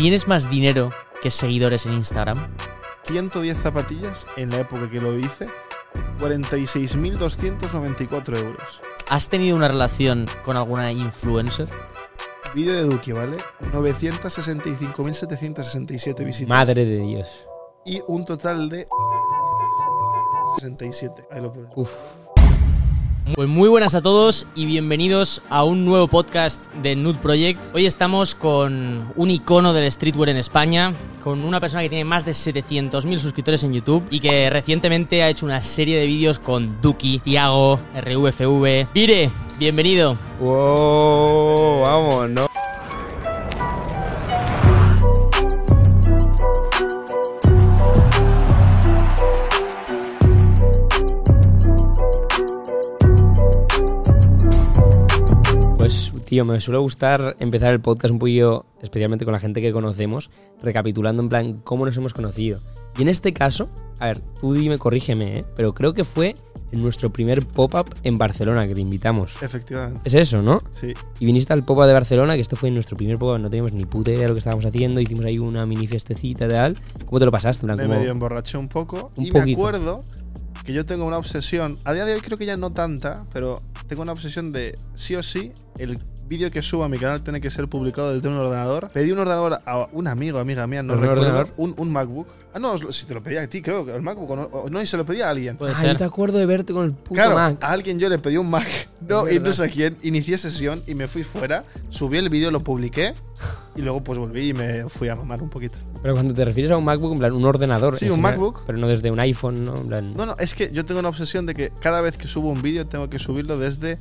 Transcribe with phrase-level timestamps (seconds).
[0.00, 0.90] ¿tienes más dinero
[1.22, 2.56] que seguidores en Instagram?
[3.02, 5.44] 110 zapatillas en la época que lo hice,
[6.18, 8.80] 46.294 euros.
[9.10, 11.68] ¿Has tenido una relación con alguna influencer?
[12.54, 13.36] Vídeo de Duki, ¿vale?
[13.60, 16.48] 965.767 visitas.
[16.48, 17.46] Madre de Dios.
[17.84, 18.86] Y un total de
[20.60, 21.28] 67.
[21.30, 21.68] Ahí lo puedes.
[21.76, 21.90] Uf.
[23.34, 27.62] Pues muy buenas a todos y bienvenidos a un nuevo podcast de Nude Project.
[27.74, 32.24] Hoy estamos con un icono del streetwear en España, con una persona que tiene más
[32.24, 36.80] de 700.000 suscriptores en YouTube y que recientemente ha hecho una serie de vídeos con
[36.80, 38.88] Duki, Tiago, RVFV.
[38.92, 40.16] Vire, bienvenido.
[40.40, 42.59] Wow, vamos, ¿no?
[56.30, 60.30] Tío, me suele gustar empezar el podcast un poquillo, especialmente con la gente que conocemos,
[60.62, 62.60] recapitulando en plan cómo nos hemos conocido.
[62.96, 63.68] Y en este caso,
[63.98, 65.44] a ver, tú dime, corrígeme, ¿eh?
[65.56, 66.36] pero creo que fue
[66.70, 69.42] en nuestro primer pop-up en Barcelona que te invitamos.
[69.42, 70.02] Efectivamente.
[70.04, 70.62] Es eso, ¿no?
[70.70, 70.94] Sí.
[71.18, 73.84] Y viniste al pop-up de Barcelona, que esto fue nuestro primer pop-up, no teníamos ni
[73.84, 76.78] puta idea de lo que estábamos haciendo, hicimos ahí una mini fiestecita y tal.
[77.06, 77.62] ¿Cómo te lo pasaste?
[77.66, 79.10] En plan, Me como- medio emborraché un poco.
[79.16, 79.58] Un y me poquito.
[79.60, 80.04] acuerdo
[80.64, 81.74] que yo tengo una obsesión.
[81.84, 85.16] A día de hoy creo que ya no tanta, pero tengo una obsesión de sí
[85.16, 85.98] o sí el
[86.30, 88.88] vídeo que suba a mi canal tiene que ser publicado desde un ordenador.
[88.94, 91.22] Pedí un ordenador a un amigo, amiga mía, no ¿Un recuerdo.
[91.22, 91.48] ordenador?
[91.56, 92.28] Un, un MacBook.
[92.54, 94.30] Ah, no, si te lo pedía a ti, creo que el MacBook.
[94.30, 95.56] o No, o no, y se lo pedía a alguien.
[95.56, 97.58] Puede Ah, yo te acuerdo de verte con el puto Claro, Mac.
[97.62, 98.66] a alguien yo le pedí un Mac,
[99.06, 102.52] no, y no sé a quién, inicié sesión y me fui fuera, subí el vídeo,
[102.52, 103.12] lo publiqué
[103.74, 105.78] y luego pues volví y me fui a mamar un poquito.
[106.00, 107.96] Pero cuando te refieres a un MacBook, en plan, un ordenador.
[107.98, 108.62] Sí, un general, MacBook.
[108.66, 109.76] Pero no desde un iPhone, ¿no?
[109.76, 112.28] En plan, No, no, es que yo tengo una obsesión de que cada vez que
[112.28, 113.98] subo un vídeo tengo que subirlo desde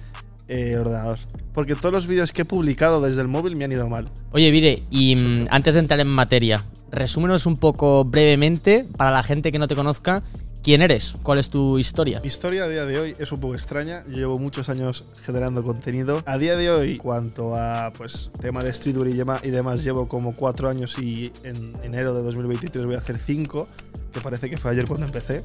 [0.50, 1.20] eh, ordenador.
[1.54, 4.10] Porque todos los vídeos que he publicado desde el móvil me han ido mal.
[4.32, 9.24] Oye, Vire, y mm, antes de entrar en materia, resúmenos un poco brevemente, para la
[9.24, 10.24] gente que no te conozca,
[10.64, 12.20] quién eres, cuál es tu historia.
[12.22, 14.04] Mi historia a día de hoy es un poco extraña.
[14.08, 16.22] Yo llevo muchos años generando contenido.
[16.26, 20.70] A día de hoy, cuanto a pues tema de streetwear y, demás, llevo como cuatro
[20.70, 23.68] años y en enero de 2023 voy a hacer cinco,
[24.12, 25.44] que parece que fue ayer cuando empecé.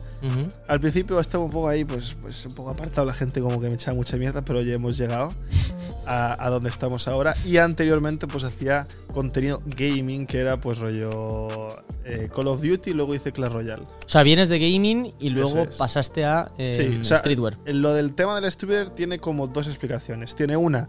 [0.68, 3.68] Al principio estaba un poco ahí, pues, pues un poco apartado, la gente como que
[3.68, 5.34] me echaba mucha mierda, pero ya hemos llegado
[6.06, 7.34] a, a donde estamos ahora.
[7.44, 12.94] Y anteriormente pues hacía contenido gaming, que era pues rollo eh, Call of Duty, y
[12.94, 13.82] luego hice Clash Royale.
[13.82, 15.76] O sea, vienes de gaming y luego es.
[15.76, 17.58] pasaste a eh, Sí, o sea, streetwear.
[17.66, 20.34] Lo del tema del streamer tiene como dos explicaciones.
[20.34, 20.88] Tiene una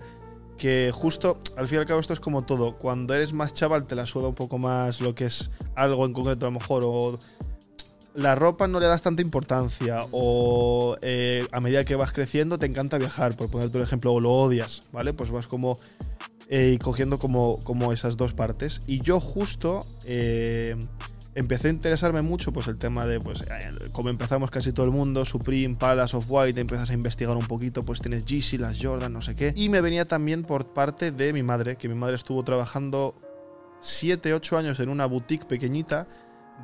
[0.57, 3.85] que justo, al fin y al cabo esto es como todo, cuando eres más chaval
[3.85, 6.83] te la suda un poco más lo que es algo en concreto a lo mejor
[6.85, 7.19] o
[8.15, 12.65] la ropa no le das tanta importancia o eh, a medida que vas creciendo te
[12.65, 15.13] encanta viajar, por ponerte un ejemplo, o lo odias, ¿vale?
[15.13, 15.79] Pues vas como
[16.47, 18.81] eh, cogiendo como, como esas dos partes.
[18.85, 20.75] Y yo justo eh,
[21.33, 24.91] empecé a interesarme mucho pues el tema de, pues eh, como empezamos casi todo el
[24.91, 29.11] mundo, Supreme, Palace of White, empiezas a investigar un poquito, pues tienes Yeezy, las Jordan,
[29.11, 29.53] no sé qué.
[29.55, 33.15] Y me venía también por parte de mi madre, que mi madre estuvo trabajando
[33.81, 36.07] 7, 8 años en una boutique pequeñita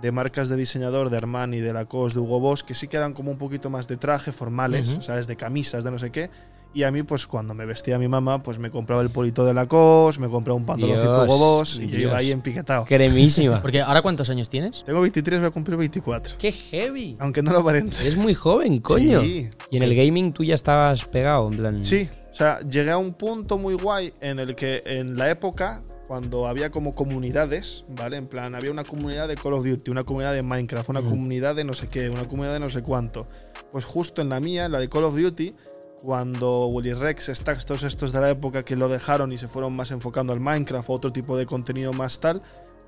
[0.02, 3.14] de marcas de diseñador de Armani, de Lacoste, de Hugo Boss, que sí que eran
[3.14, 4.98] como un poquito más de traje, formales.
[5.02, 5.28] ¿sabes?
[5.28, 6.30] De camisas, de no sé qué.
[6.74, 9.54] Y a mí, pues cuando me vestía mi mamá, pues me compraba el polito de
[9.54, 12.86] Lacoste, me compraba un pantaloncito Dios, Hugo Boss y yo iba ahí empiquetado.
[12.86, 13.62] Cremísima.
[13.64, 14.84] Porque ahora cuántos años tienes?
[14.86, 16.38] Tengo 23, voy a cumplir 24.
[16.38, 17.18] ¡Qué heavy!
[17.20, 17.98] Aunque no lo aparente.
[18.00, 19.22] Eres muy joven, coño.
[19.22, 19.50] Sí.
[19.70, 21.84] Y en el gaming tú ya estabas pegado, en plan.
[21.84, 25.84] Sí, o sea, llegué a un punto muy guay en el que en la época,
[26.12, 28.18] cuando había como comunidades, ¿vale?
[28.18, 31.56] En plan, había una comunidad de Call of Duty, una comunidad de Minecraft, una comunidad
[31.56, 33.30] de no sé qué, una comunidad de no sé cuánto.
[33.72, 35.56] Pues justo en la mía, la de Call of Duty,
[36.04, 39.74] cuando Willy Rex, Stacks, todos estos de la época que lo dejaron y se fueron
[39.74, 42.42] más enfocando al Minecraft o otro tipo de contenido más tal,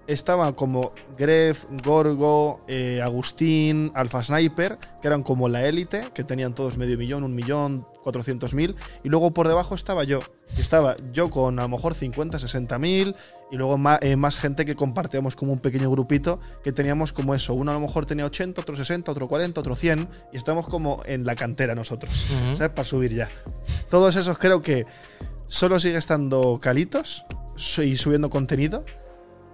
[0.08, 6.54] estaban como Gref, Gorgo, eh, Agustín, Alpha Sniper, que eran como la élite, que tenían
[6.54, 10.20] todos medio millón, un millón, cuatrocientos mil, y luego por debajo estaba yo.
[10.58, 13.16] Estaba yo con a lo mejor 50, 60 mil,
[13.52, 17.54] y luego más, más gente que compartíamos como un pequeño grupito, que teníamos como eso.
[17.54, 21.02] Uno a lo mejor tenía 80, otro 60, otro 40, otro 100, y estamos como
[21.06, 22.14] en la cantera nosotros.
[22.58, 22.70] ¿sabes?
[22.70, 23.30] Para subir ya.
[23.90, 24.86] Todos esos creo que
[25.48, 27.26] solo sigue estando calitos
[27.84, 28.84] y subiendo contenido,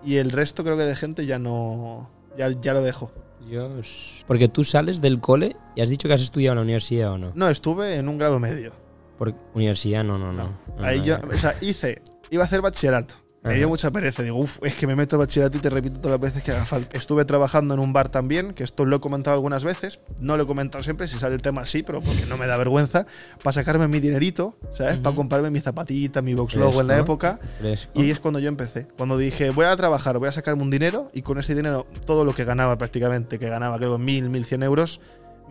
[0.03, 2.09] y el resto creo que de gente ya no.
[2.37, 3.11] Ya, ya lo dejo.
[3.47, 4.23] Dios.
[4.27, 7.17] Porque tú sales del cole y has dicho que has estudiado en la universidad o
[7.17, 7.31] no.
[7.35, 8.73] No, estuve en un grado medio.
[9.17, 10.57] Por universidad, no, no, no.
[10.77, 11.29] No, Ahí no, yo, no.
[11.29, 13.15] o sea, hice, iba a hacer bachillerato.
[13.41, 14.21] Me dio mucha pereza.
[14.21, 16.51] Digo, uff, es que me meto a bachillerato y te repito todas las veces que
[16.51, 16.97] haga falta.
[16.97, 20.01] Estuve trabajando en un bar también, que esto lo he comentado algunas veces.
[20.19, 22.57] No lo he comentado siempre, si sale el tema sí, pero porque no me da
[22.57, 23.05] vergüenza.
[23.41, 24.97] Para sacarme mi dinerito, ¿sabes?
[24.97, 25.17] Para Ujú.
[25.19, 27.39] comprarme mis zapatitas, mi box logo en la época.
[27.59, 27.91] Fresco.
[27.95, 28.87] Y ahí es cuando yo empecé.
[28.97, 32.25] Cuando dije, voy a trabajar, voy a sacarme un dinero y con ese dinero, todo
[32.25, 34.99] lo que ganaba prácticamente, que ganaba creo 1000, 1100 euros,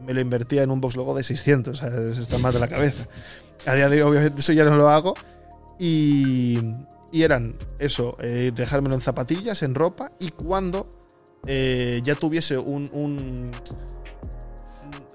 [0.05, 1.76] me lo invertía en un box logo de 600.
[1.76, 3.06] O sea, eso está más de la cabeza.
[3.67, 5.14] A día de hoy, obviamente, eso ya no lo hago.
[5.79, 6.58] Y,
[7.13, 10.13] y eran eso, eh, dejármelo en zapatillas, en ropa.
[10.21, 10.89] Y cuando
[11.47, 13.51] eh, ya tuviese un, un-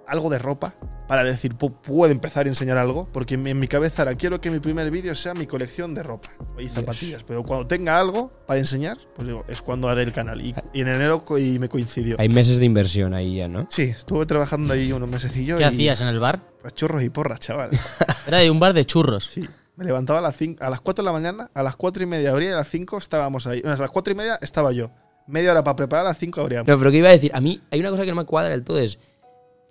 [0.07, 0.75] algo de ropa
[1.07, 4.51] para decir, "Pu- puedo empezar a enseñar algo, porque en mi, cabeza era, quiero que
[4.51, 6.29] mi primer vídeo sea mi colección de ropa
[6.59, 7.23] y zapatillas.
[7.23, 10.41] Pero cuando tenga algo para enseñar, pues digo, es cuando haré el canal.
[10.41, 12.15] Y, y en enero co- y me coincidió.
[12.19, 13.67] Hay meses de inversión ahí ya, ¿no?
[13.69, 15.57] Sí, estuve trabajando ahí unos mesecillos.
[15.57, 16.41] ¿Qué y- hacías en el bar?
[16.61, 17.69] Pues churros y porras, chaval.
[18.27, 19.29] Era de un bar de churros.
[19.33, 19.47] Sí.
[19.75, 22.05] Me levantaba a las, cinco- a las 4 de la mañana, a las 4 y
[22.05, 23.61] media abría y a las 5 estábamos ahí.
[23.61, 24.91] Bueno, a las 4 y media estaba yo.
[25.25, 26.67] Media hora para preparar, a las 5 abríamos.
[26.67, 27.31] No, pero ¿qué iba a decir?
[27.33, 28.99] A mí hay una cosa que no me cuadra del todo es,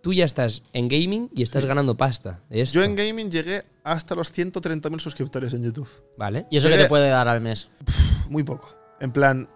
[0.02, 2.40] tú ya estás en gaming y estás ganando pasta.
[2.50, 5.88] de esto, Yo en gaming llegué hasta los 130.000 suscriptores en YouTube.
[6.16, 6.46] ¿Vale?
[6.50, 7.68] ¿Y eso qué te puede dar al mes?
[8.28, 8.74] Muy poco.
[8.98, 9.48] En plan,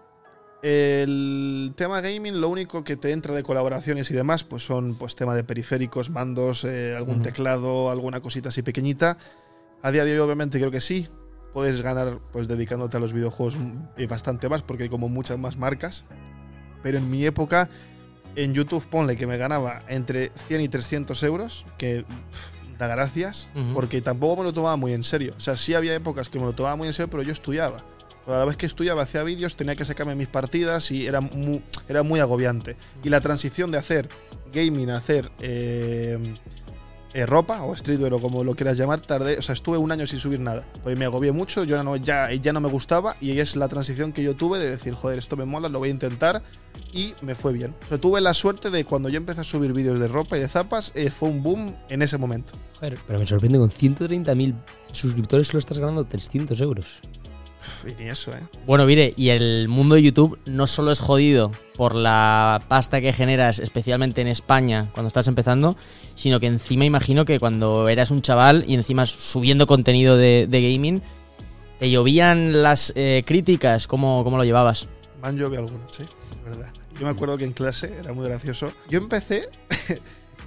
[0.61, 5.15] el tema gaming, lo único que te entra de colaboraciones y demás, pues son pues
[5.15, 9.17] tema de periféricos, mandos, eh, algún teclado, alguna cosita así pequeñita.
[9.81, 11.07] A día de hoy, obviamente, creo que sí.
[11.53, 13.57] Puedes ganar, pues dedicándote a los videojuegos
[14.07, 16.05] bastante más, porque hay como muchas más marcas.
[16.83, 17.69] Pero en mi época,
[18.35, 23.49] en YouTube, ponle que me ganaba entre 100 y 300 euros, que pff, da gracias,
[23.73, 25.33] porque tampoco me lo tomaba muy en serio.
[25.37, 27.83] O sea, sí había épocas que me lo tomaba muy en serio, pero yo estudiaba.
[28.25, 31.21] Pero a la vez que estudiaba, hacía vídeos, tenía que sacarme mis partidas y era
[31.21, 32.75] muy, era muy agobiante.
[33.03, 34.09] Y la transición de hacer
[34.53, 36.35] gaming a hacer eh,
[37.13, 40.07] eh, ropa o streetwear o como lo quieras llamar, tardé, o sea, estuve un año
[40.07, 40.65] sin subir nada.
[40.83, 44.13] Porque me agobié mucho, yo no, ya, ya no me gustaba y es la transición
[44.13, 46.41] que yo tuve de decir, joder, esto me mola, lo voy a intentar
[46.93, 47.73] y me fue bien.
[47.91, 50.47] O tuve la suerte de cuando yo empecé a subir vídeos de ropa y de
[50.47, 52.53] zapas, eh, fue un boom en ese momento.
[52.79, 54.55] Joder, pero me sorprende, con 130.000
[54.91, 57.01] suscriptores solo estás ganando 300 euros.
[57.85, 58.41] Y ni eso, ¿eh?
[58.65, 63.13] Bueno, mire, y el mundo de YouTube no solo es jodido por la pasta que
[63.13, 65.75] generas, especialmente en España, cuando estás empezando,
[66.15, 70.73] sino que encima imagino que cuando eras un chaval y encima subiendo contenido de, de
[70.73, 71.01] gaming,
[71.79, 74.87] te llovían las eh, críticas, ¿cómo, ¿cómo lo llevabas?
[75.21, 76.71] Me han llovido algunas, sí, es verdad.
[76.99, 78.73] Yo me acuerdo que en clase era muy gracioso.
[78.89, 79.49] Yo empecé,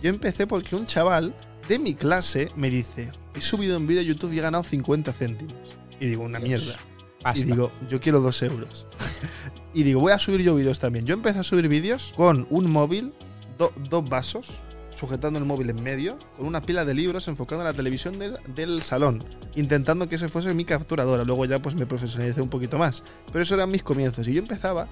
[0.03, 1.35] yo empecé porque un chaval
[1.69, 5.13] de mi clase me dice, he subido un vídeo a YouTube y he ganado 50
[5.13, 5.55] céntimos.
[6.01, 6.77] Y digo, una mierda.
[7.23, 7.41] Pasta.
[7.41, 8.87] Y digo, yo quiero dos euros.
[9.75, 11.05] y digo, voy a subir yo vídeos también.
[11.05, 13.13] Yo empecé a subir vídeos con un móvil,
[13.59, 14.59] do- dos vasos,
[14.91, 18.39] sujetando el móvil en medio, con una pila de libros enfocando en la televisión del,
[18.55, 19.25] del salón,
[19.55, 21.25] intentando que ese fuese mi capturadora.
[21.25, 23.05] Luego ya pues me profesionalicé un poquito más.
[23.33, 24.27] Pero eso eran mis comienzos.
[24.27, 24.89] Y yo empezaba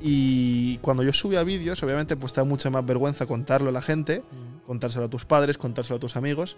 [0.00, 3.82] y cuando yo subía vídeos, obviamente pues te da mucha más vergüenza contarlo a la
[3.82, 4.22] gente,
[4.66, 6.56] contárselo a tus padres, contárselo a tus amigos.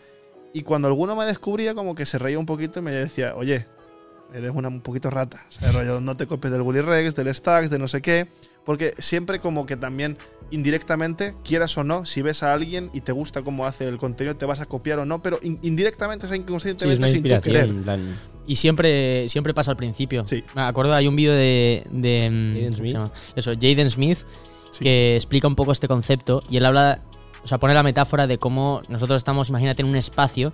[0.55, 3.67] Y cuando alguno me descubría, como que se reía un poquito y me decía, oye,
[4.35, 5.45] eres una un poquito rata.
[5.49, 8.27] O sea, rollo, no te copies del Bully Rex, del Stacks, de no sé qué.
[8.65, 10.17] Porque siempre como que también
[10.53, 14.37] indirectamente, quieras o no, si ves a alguien y te gusta cómo hace el contenido,
[14.37, 17.23] te vas a copiar o no, pero in- indirectamente, o sea, Sí, es inconscientemente, sin
[17.23, 17.71] querer.
[18.47, 20.25] Y siempre, siempre pasa al principio.
[20.29, 20.45] Sí.
[20.55, 23.13] Me acuerdo, hay un vídeo de, de, mm, Jaden ¿cómo se Smith.
[23.37, 24.19] Eso, Jaden Smith,
[24.73, 24.85] Sí.
[24.85, 27.01] que explica un poco este concepto y él habla,
[27.45, 30.53] o sea, pone la metáfora de cómo nosotros estamos, imagínate, en un espacio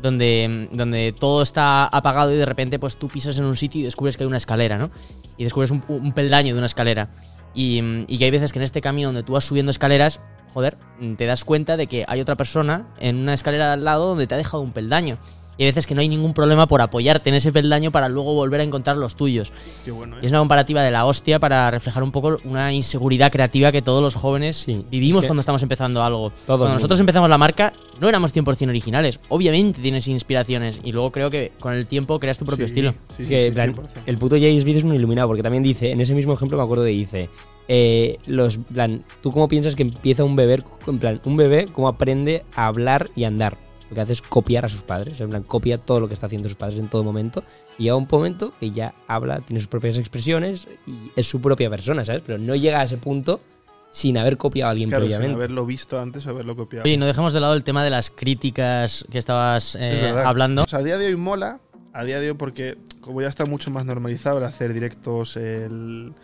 [0.00, 3.84] donde, donde todo está apagado y de repente pues tú pisas en un sitio y
[3.84, 4.90] descubres que hay una escalera, ¿no?
[5.36, 7.10] Y descubres un, peldaño de una escalera.
[7.54, 10.20] Y, y que hay veces que en este camino donde tú vas subiendo escaleras,
[10.52, 10.78] joder,
[11.16, 14.26] te das cuenta de que hay otra persona en una escalera de al lado donde
[14.26, 15.18] te ha dejado un peldaño.
[15.58, 18.32] Y hay veces que no hay ningún problema por apoyarte en ese peldaño para luego
[18.34, 19.52] volver a encontrar los tuyos.
[19.84, 20.20] Qué bueno, ¿eh?
[20.22, 23.82] Y es una comparativa de la hostia para reflejar un poco una inseguridad creativa que
[23.82, 26.32] todos los jóvenes Sí, vivimos cuando estamos empezando algo.
[26.46, 26.74] cuando mundo.
[26.74, 29.20] nosotros empezamos la marca, no éramos 100% originales.
[29.28, 32.94] Obviamente tienes inspiraciones y luego creo que con el tiempo creas tu propio Sí, estilo.
[33.16, 33.88] sí, que, plan, 100%.
[34.06, 36.64] el puto Jay Smith es un iluminado, porque también dice, en ese mismo ejemplo me
[36.64, 37.28] acuerdo de dice,
[37.68, 41.88] eh, los, plan, ¿tú cómo piensas que empieza un bebé, en plan, un bebé cómo
[41.88, 43.58] aprende a hablar y a andar?
[43.92, 46.24] Lo que hace es copiar a sus padres, en plan, copia todo lo que está
[46.24, 47.44] haciendo sus padres en todo momento,
[47.78, 51.68] y llega un momento que ya habla, tiene sus propias expresiones y es su propia
[51.68, 52.22] persona, ¿sabes?
[52.24, 53.42] Pero no llega a ese punto
[53.90, 55.44] sin haber copiado a alguien Claro, sin previamente.
[55.44, 56.84] haberlo visto antes o haberlo copiado.
[56.84, 60.62] Oye, no dejemos de lado el tema de las críticas que estabas eh, Es hablando.
[60.62, 61.60] O sea, a día de hoy mola,
[61.92, 66.14] a día de hoy porque como ya está mucho más normalizado el hacer directos el-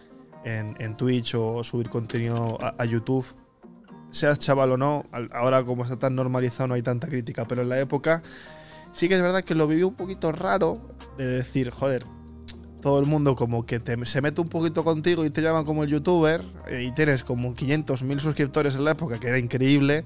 [0.46, 3.26] en, en Twitch o subir contenido a, a YouTube,
[4.10, 7.68] seas chaval o no, ahora como está tan normalizado no hay tanta crítica, pero en
[7.68, 8.22] la época
[8.92, 10.80] sí que es verdad que lo viví un poquito raro
[11.18, 12.04] de decir, joder,
[12.80, 15.82] todo el mundo como que te- se mete un poquito contigo y te llaman como
[15.84, 20.04] el youtuber eh, y tienes como 500, 1000 suscriptores en la época, que era increíble,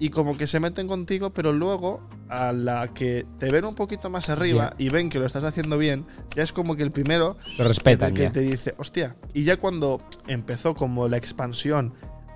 [0.00, 4.10] y como que se meten contigo, pero luego a la que te ven un poquito
[4.10, 6.04] más arriba y ven que lo estás haciendo bien,
[6.34, 8.32] ya es como que el primero Lo respetan que ya.
[8.32, 9.16] te dice, hostia.
[9.32, 11.94] Y ya cuando empezó como la expansión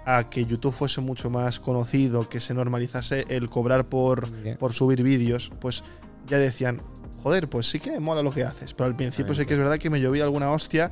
[0.08, 5.02] a que YouTube fuese mucho más conocido, que se normalizase el cobrar por, por subir
[5.02, 5.84] vídeos, pues
[6.26, 6.80] ya decían,
[7.22, 8.72] joder, pues sí que mola lo que haces.
[8.72, 10.90] Pero al principio sí que es verdad que me llovía alguna hostia,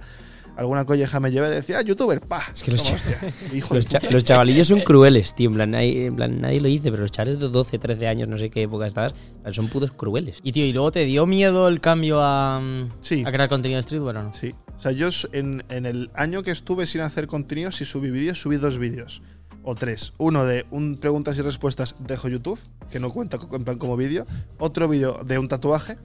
[0.56, 2.42] alguna colleja me llevé y decía, ah, youtuber, pa.
[2.54, 2.96] Es que los cha-.
[3.54, 4.12] Hijo Los, cha- puta.
[4.12, 5.48] los chavalillos son crueles, tío.
[5.50, 8.28] En plan, nadie, en plan, nadie lo dice, pero los chavales de 12, 13 años,
[8.28, 9.14] no sé qué época estabas,
[9.52, 10.38] son putos crueles.
[10.42, 12.60] Y tío, ¿y luego te dio miedo el cambio a,
[13.00, 13.22] Sí.
[13.26, 14.32] a crear contenido de streetwear o no?
[14.34, 14.54] Sí.
[14.76, 18.40] O sea, yo en, en el año que estuve sin hacer contenido, si subí vídeos,
[18.40, 19.22] subí dos vídeos.
[19.68, 20.12] O tres.
[20.18, 22.60] Uno de un preguntas y respuestas dejo YouTube,
[22.90, 24.24] que no cuenta en plan como vídeo.
[24.58, 25.96] Otro vídeo de un tatuaje.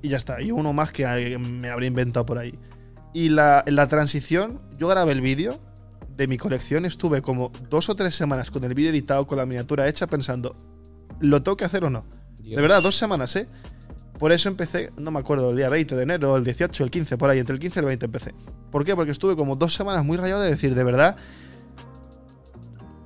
[0.00, 0.40] Y ya está.
[0.40, 2.54] Y uno más que me habré inventado por ahí.
[3.12, 5.58] Y la, en la transición, yo grabé el vídeo
[6.16, 6.84] de mi colección.
[6.84, 10.54] Estuve como dos o tres semanas con el vídeo editado, con la miniatura hecha, pensando,
[11.20, 12.04] ¿lo tengo que hacer o no?
[12.42, 13.48] De verdad, dos semanas, ¿eh?
[14.18, 17.16] Por eso empecé, no me acuerdo, el día 20 de enero, el 18, el 15,
[17.16, 18.34] por ahí, entre el 15 y el 20 empecé.
[18.70, 18.94] ¿Por qué?
[18.94, 21.16] Porque estuve como dos semanas muy rayado de decir, de verdad,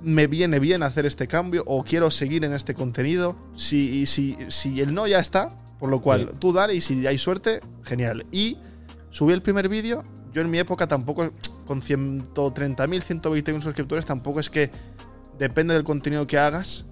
[0.03, 3.37] me viene bien hacer este cambio o quiero seguir en este contenido.
[3.57, 6.37] Si, si, si el no ya está, por lo cual Sí.
[6.41, 8.27] tú dale y si hay suerte, genial.
[8.31, 8.59] Y
[9.15, 10.03] subí el primer vídeo.
[10.33, 11.31] Yo en mi época tampoco,
[11.67, 14.71] con 130.000, 121 suscriptores, tampoco es que
[15.39, 16.85] depende del contenido que hagas.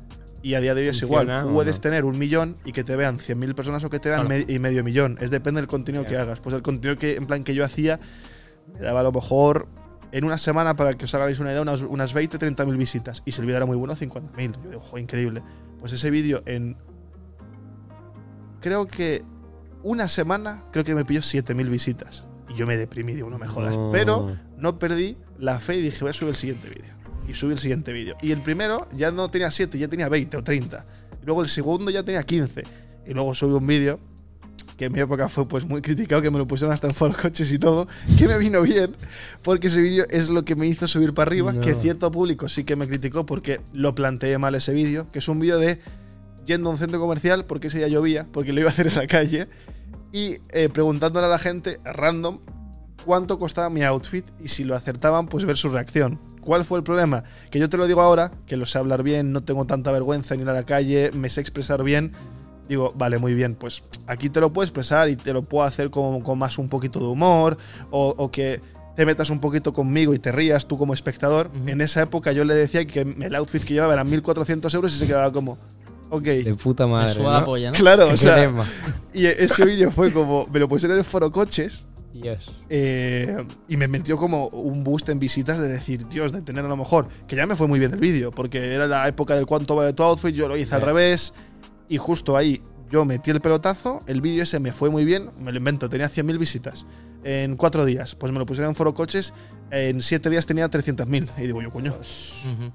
[0.45, 1.53] Y a día de hoy es ¿Funciona igual.
[1.55, 1.81] Puedes no?
[1.83, 4.45] tener un millón y que te vean 100.000 personas o que te vean Claro.
[4.47, 5.19] me- y medio millón.
[5.21, 6.41] Es depende del contenido que hagas.
[6.41, 7.99] Pues el contenido que, en plan, que yo hacía
[8.75, 9.67] me daba a lo mejor
[10.13, 13.23] en una semana, para que os hagáis una idea, unas, unas 20, 30 mil visitas.
[13.25, 14.53] Y si el vídeo era muy bueno, 50 mil.
[14.65, 15.43] Yo digo, "Jo, increíble.
[15.81, 16.77] Pues ese vídeo en.
[18.61, 19.23] Creo que
[19.83, 22.25] una semana, creo que me pilló 7 mil visitas.
[22.49, 23.77] Y yo me deprimí, digo, no me jodas.
[23.77, 23.91] No.
[23.93, 26.93] Pero no perdí la fe y dije, voy a subir el siguiente vídeo.
[27.29, 28.17] Y subí el siguiente vídeo.
[28.21, 30.85] Y el primero ya no tenía 7, ya tenía 20 o 30.
[31.23, 32.65] Y luego el segundo ya tenía 15.
[33.07, 33.99] Y luego subí un vídeo
[34.77, 37.15] que en mi época fue pues muy criticado, que me lo pusieron hasta en foro
[37.21, 37.87] coches y todo,
[38.19, 38.97] que me vino bien,
[39.43, 41.61] porque ese vídeo es lo que me hizo subir para arriba, No.
[41.61, 45.29] que cierto público sí que me criticó porque lo planteé mal ese vídeo, que es
[45.29, 45.79] un vídeo de
[46.47, 48.95] yendo a un centro comercial, porque ese día llovía, porque lo iba a hacer en
[48.95, 49.49] la calle,
[50.13, 52.39] y eh, preguntándole a la gente, a random,
[53.05, 56.19] cuánto costaba mi outfit y si lo acertaban, pues ver su reacción.
[56.41, 57.25] ¿Cuál fue el problema?
[57.51, 60.35] Que yo te lo digo ahora, que lo sé hablar bien, no tengo tanta vergüenza
[60.35, 62.13] en ir a la calle, me sé expresar bien.
[62.69, 65.91] Digo, vale, muy bien, pues aquí te lo puedo expresar y te lo puedo hacer
[65.91, 67.59] con, con más un poquito de humor
[67.91, 68.61] o, o que
[68.97, 71.51] te metas un poquito conmigo y te rías tú como espectador.
[71.67, 74.99] En esa época yo le decía que el outfit que llevaba eran 1.400 euros y
[74.99, 75.59] se quedaba como,
[76.13, 76.25] ok.
[76.25, 77.15] De puta Me madre.
[77.15, 77.47] suda la ¿no?
[77.47, 77.77] polla, ¿no?
[77.77, 78.53] Claro, o sea,
[79.15, 82.55] y ese vídeo fue como, me lo pusieron en el foro coches Dios.
[82.69, 86.69] eh, y me metió como un boost en visitas de decir, Dios, de tener a
[86.69, 89.47] lo mejor, que ya me fue muy bien el vídeo, porque era la época del
[89.47, 91.33] cuánto vale tu outfit, yo lo hice al revés,
[91.89, 95.51] y justo ahí yo metí el pelotazo, el vídeo ese me fue muy bien, me
[95.53, 96.85] lo invento, tenía 100.000 visitas
[97.25, 99.33] en cuatro días, pues me lo pusieron en foro coches,
[99.75, 101.97] en siete días tenía 300.000, y digo yo, coño.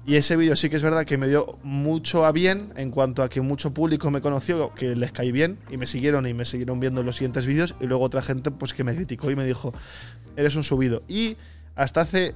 [0.04, 3.22] Y ese vídeo sí que es verdad que me dio mucho a bien en cuanto
[3.22, 6.44] a que mucho público me conoció, que les caí bien y me siguieron y me
[6.44, 9.44] siguieron viendo los siguientes vídeos y luego otra gente pues que me criticó y me
[9.46, 9.72] dijo,
[10.36, 11.00] eres un subido.
[11.06, 11.36] Y
[11.76, 12.34] hasta hace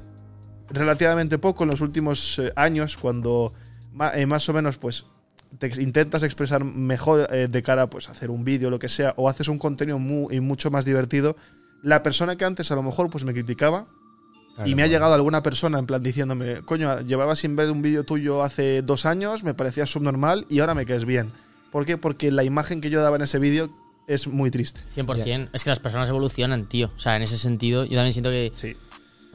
[0.71, 3.53] relativamente poco, en los últimos eh, años, cuando
[4.15, 5.07] eh, más o menos pues
[5.59, 9.13] te intentas expresar mejor eh, de cara pues, a hacer un vídeo lo que sea,
[9.17, 11.37] o haces un contenido mu- y mucho más divertido,
[11.83, 13.87] la persona que antes a lo mejor pues me criticaba,
[14.65, 18.05] y me ha llegado alguna persona en plan diciéndome, coño, llevaba sin ver un vídeo
[18.05, 21.33] tuyo hace dos años, me parecía subnormal y ahora me caes bien.
[21.71, 21.97] ¿Por qué?
[21.97, 23.71] Porque la imagen que yo daba en ese vídeo
[24.07, 24.81] es muy triste.
[24.95, 25.49] 100%.
[25.53, 26.91] Es que las personas evolucionan, tío.
[26.97, 28.77] O sea, en ese sentido, yo también siento que Sí.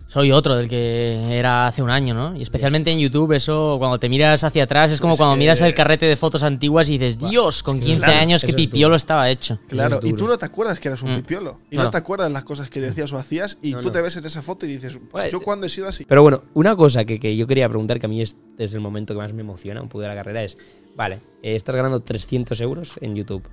[0.07, 2.35] Soy otro del que era hace un año, ¿no?
[2.35, 5.39] Y especialmente en YouTube, eso, cuando te miras hacia atrás, es como Es cuando que-
[5.39, 8.95] miras el carrete de fotos antiguas y dices, Dios, con 15 Claro, años es pipiolo
[8.95, 9.59] estaba hecho.
[9.67, 11.15] Claro, es y tú no te acuerdas que eras un Mm.
[11.17, 11.59] pipiolo.
[11.69, 11.87] Y Claro.
[11.87, 13.91] no te acuerdas las cosas que decías o hacías y No, tú no.
[13.91, 16.05] te ves en esa foto y dices, Pues- yo cuando he sido así.
[16.05, 18.79] Pero bueno, una cosa que, que yo quería preguntar, que a mí este es el
[18.79, 20.57] momento que más me emociona un poco de la carrera, es,
[20.95, 23.43] vale, eh, estás ganando 300 euros en YouTube.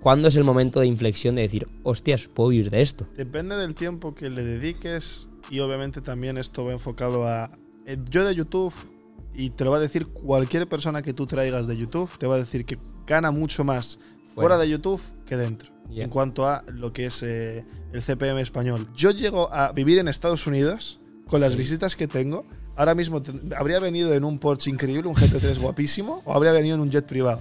[0.00, 3.06] ¿Cuándo es el momento de inflexión de decir, hostias, puedo vivir de esto?
[3.16, 7.50] Depende del tiempo que le dediques y obviamente también esto va enfocado a...
[7.86, 8.72] eh, Yo de YouTube,
[9.34, 12.36] y te lo va a decir cualquier persona que tú traigas de YouTube, te va
[12.36, 13.98] a decir que gana mucho más
[14.34, 15.72] fuera de YouTube que dentro.
[15.90, 16.04] Ya.
[16.04, 18.88] En cuanto a lo que es eh, el CPM español.
[18.96, 21.58] Yo llego a vivir en Estados Unidos con las Sí.
[21.58, 22.46] visitas que tengo.
[22.76, 26.74] Ahora mismo te- habría venido en un Porsche increíble, un GT3 guapísimo, o habría venido
[26.76, 27.40] en un jet privado.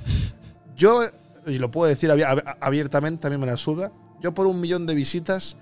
[0.76, 1.02] Yo,
[1.48, 3.92] y lo puedo decir abi- ab- abiertamente, también me la suda,
[4.22, 5.58] yo por un millón de visitas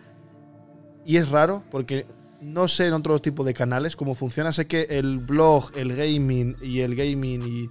[1.05, 2.05] Y es raro porque
[2.41, 4.51] no sé en otro tipo de canales cómo funciona.
[4.51, 7.69] Sé que el blog, el gaming y el gaming y.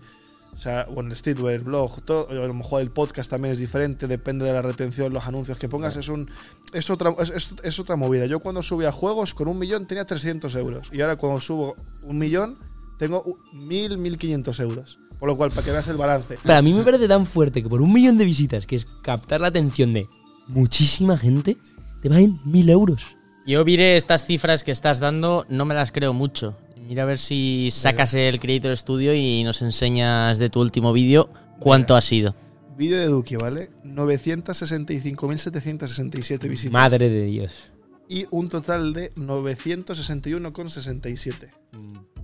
[0.52, 3.58] O sea, bueno, el streetwear, el blog, todo, a lo mejor el podcast también es
[3.58, 6.28] diferente, depende de la retención, los anuncios que pongas, es un
[6.74, 8.26] es otra, es, es- es otra movida.
[8.26, 12.18] Yo cuando subía juegos con un millón tenía 300 euros y ahora cuando subo un
[12.18, 12.58] millón
[12.98, 14.98] tengo u- 1000, 1500 euros.
[15.18, 16.38] Por lo cual, para que veas el balance.
[16.42, 18.86] Pero a mí me parece tan fuerte que por un millón de visitas, que es
[19.02, 20.08] captar la atención de
[20.48, 21.56] muchísima gente,
[22.02, 23.16] te valen mil euros.
[23.50, 26.56] Yo miré estas cifras que estás dando, no me las creo mucho.
[26.86, 31.30] Mira a ver si sacas el Creator Studio y nos enseñas de tu último vídeo
[31.58, 32.36] cuánto ha sido.
[32.76, 33.70] Vídeo de Duki, ¿vale?
[33.84, 36.72] 965.767 visitas.
[36.72, 37.72] Madre de Dios.
[38.08, 41.48] Y un total de 961,67.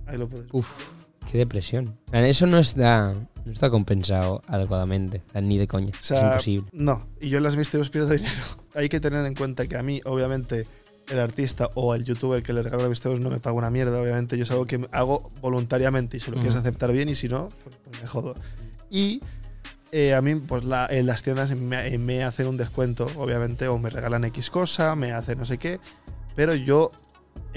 [0.05, 0.55] Ahí lo puedes ver.
[0.55, 0.69] Uf,
[1.29, 1.99] qué depresión.
[2.13, 5.89] Eso no está, no está compensado adecuadamente, ni de coña.
[5.89, 6.69] O sea, es imposible.
[6.71, 8.31] No, y yo en las misterios pierdo dinero.
[8.75, 10.63] Hay que tener en cuenta que a mí, obviamente,
[11.09, 14.01] el artista o el youtuber que le regala los misterios no me paga una mierda.
[14.01, 17.27] Obviamente, yo es algo que hago voluntariamente y si lo quieres aceptar bien y si
[17.27, 18.33] no, pues, pues me jodo.
[18.89, 19.21] Y
[19.91, 23.77] eh, a mí, pues la- en las tiendas me, me hacen un descuento, obviamente, o
[23.79, 25.79] me regalan X cosa, me hacen no sé qué,
[26.35, 26.91] pero yo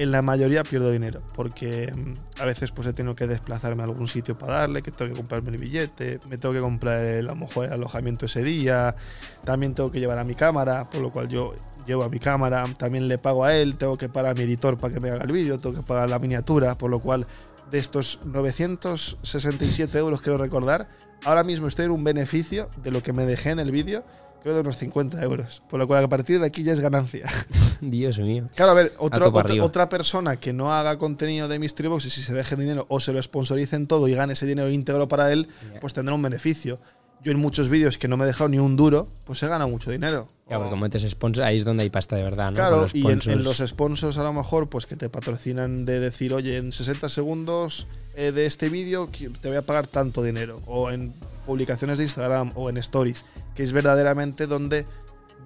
[0.01, 3.85] en la mayoría pierdo dinero, porque mm, a veces pues he tenido que desplazarme a
[3.85, 7.29] algún sitio para darle, que tengo que comprarme el billete, me tengo que comprar el,
[7.29, 8.97] el alojamiento ese día,
[9.45, 11.53] también tengo que llevar a mi cámara, por lo cual yo
[11.87, 14.79] llevo a mi cámara, también le pago a él, tengo que pagar a mi editor
[14.79, 17.27] para que me haga el vídeo, tengo que pagar la miniatura, por lo cual
[17.71, 20.89] de estos 967 euros quiero recordar,
[21.27, 24.03] ahora mismo estoy en un beneficio de lo que me dejé en el vídeo,
[24.43, 27.27] creo de unos 50 euros, por lo cual a partir de aquí ya es ganancia.
[27.81, 28.47] Dios mío.
[28.55, 32.11] Claro, a ver, otro- otra, otra persona que no haga contenido de Mystery Box y
[32.11, 35.33] si se deje dinero o se lo sponsoricen todo y gane ese dinero íntegro para
[35.33, 35.49] él,
[35.81, 36.79] pues tendrá un beneficio.
[37.23, 39.69] Yo en muchos vídeos que no me he dejado ni un duro, pues he ganado
[39.69, 40.27] mucho dinero.
[40.49, 42.55] Claro, porque como metes sponsor, ahí es donde hay pasta de verdad, ¿no?
[42.55, 43.45] Claro, los y en, en sponsors.
[43.61, 47.89] los sponsors a lo mejor, pues que te patrocinan de decir, oye, en 60 segundos
[48.15, 49.05] eh, de este vídeo
[49.43, 50.57] te voy a pagar tanto dinero.
[50.67, 51.13] O en
[51.45, 53.27] publicaciones de Instagram o en stories,
[53.61, 54.87] que es verdaderamente donde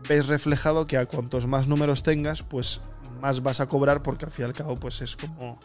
[0.08, 2.80] ves reflejado que a cuantos más números tengas, pues
[3.20, 5.58] más vas a cobrar, porque al fin y al cabo, pues es como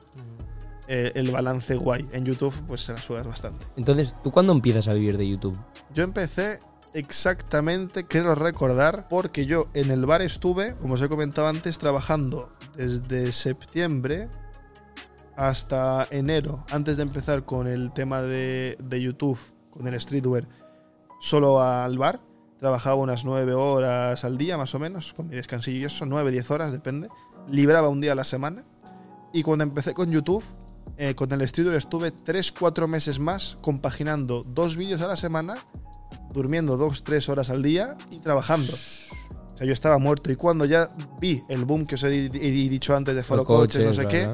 [0.87, 2.03] eh, el balance guay.
[2.11, 3.67] En YouTube, pues se la sudas bastante.
[3.75, 5.55] Entonces, ¿tú cuándo empiezas a vivir de YouTube?
[5.93, 6.57] Yo empecé
[6.95, 12.51] exactamente, quiero recordar, porque yo en el bar estuve, como os he comentado antes, trabajando
[12.75, 14.27] desde septiembre
[15.37, 19.37] hasta enero, antes de empezar con el tema de, de YouTube,
[19.69, 20.47] con el streetwear,
[21.21, 22.27] solo al bar.
[22.59, 26.31] Trabajaba unas 9 horas al día, más o menos, con mi descansillo y eso, 9,
[26.31, 27.09] 10 horas, depende.
[27.47, 28.63] Libraba un día a la semana.
[29.33, 30.43] Y cuando empecé con YouTube,
[30.97, 35.55] eh, con el streetwear estuve 3-4 meses más compaginando dos vídeos a la semana
[36.33, 38.73] durmiendo dos, tres horas al día y trabajando.
[38.73, 40.31] O sea, yo estaba muerto.
[40.31, 43.93] Y cuando ya vi el boom que os he dicho antes de Follow Coaches, no
[43.93, 44.29] sé qué,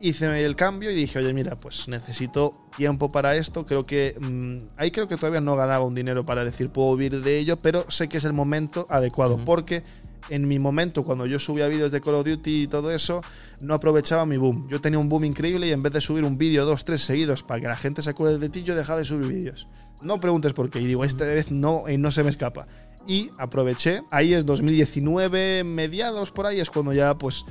[0.00, 3.64] hice el cambio y dije, oye, mira, pues necesito tiempo para esto.
[3.64, 7.22] Creo que mm, ahí creo que todavía no ganaba un dinero para decir puedo vivir
[7.22, 9.82] de ello, pero sé que es el momento adecuado porque
[10.28, 13.20] en mi momento, cuando yo subía vídeos de Call of Duty y todo eso,
[13.60, 14.66] no aprovechaba mi boom.
[14.68, 17.42] Yo tenía un boom increíble y en vez de subir un vídeo dos, tres seguidos
[17.42, 19.68] para que la gente se acuerde de ti, yo dejaba de subir vídeos.
[20.02, 20.80] No preguntes por qué.
[20.80, 22.66] Y digo, esta vez no, y no se me escapa.
[23.06, 24.02] Y aproveché.
[24.10, 27.44] Ahí es 2019, mediados por ahí, es cuando ya, pues,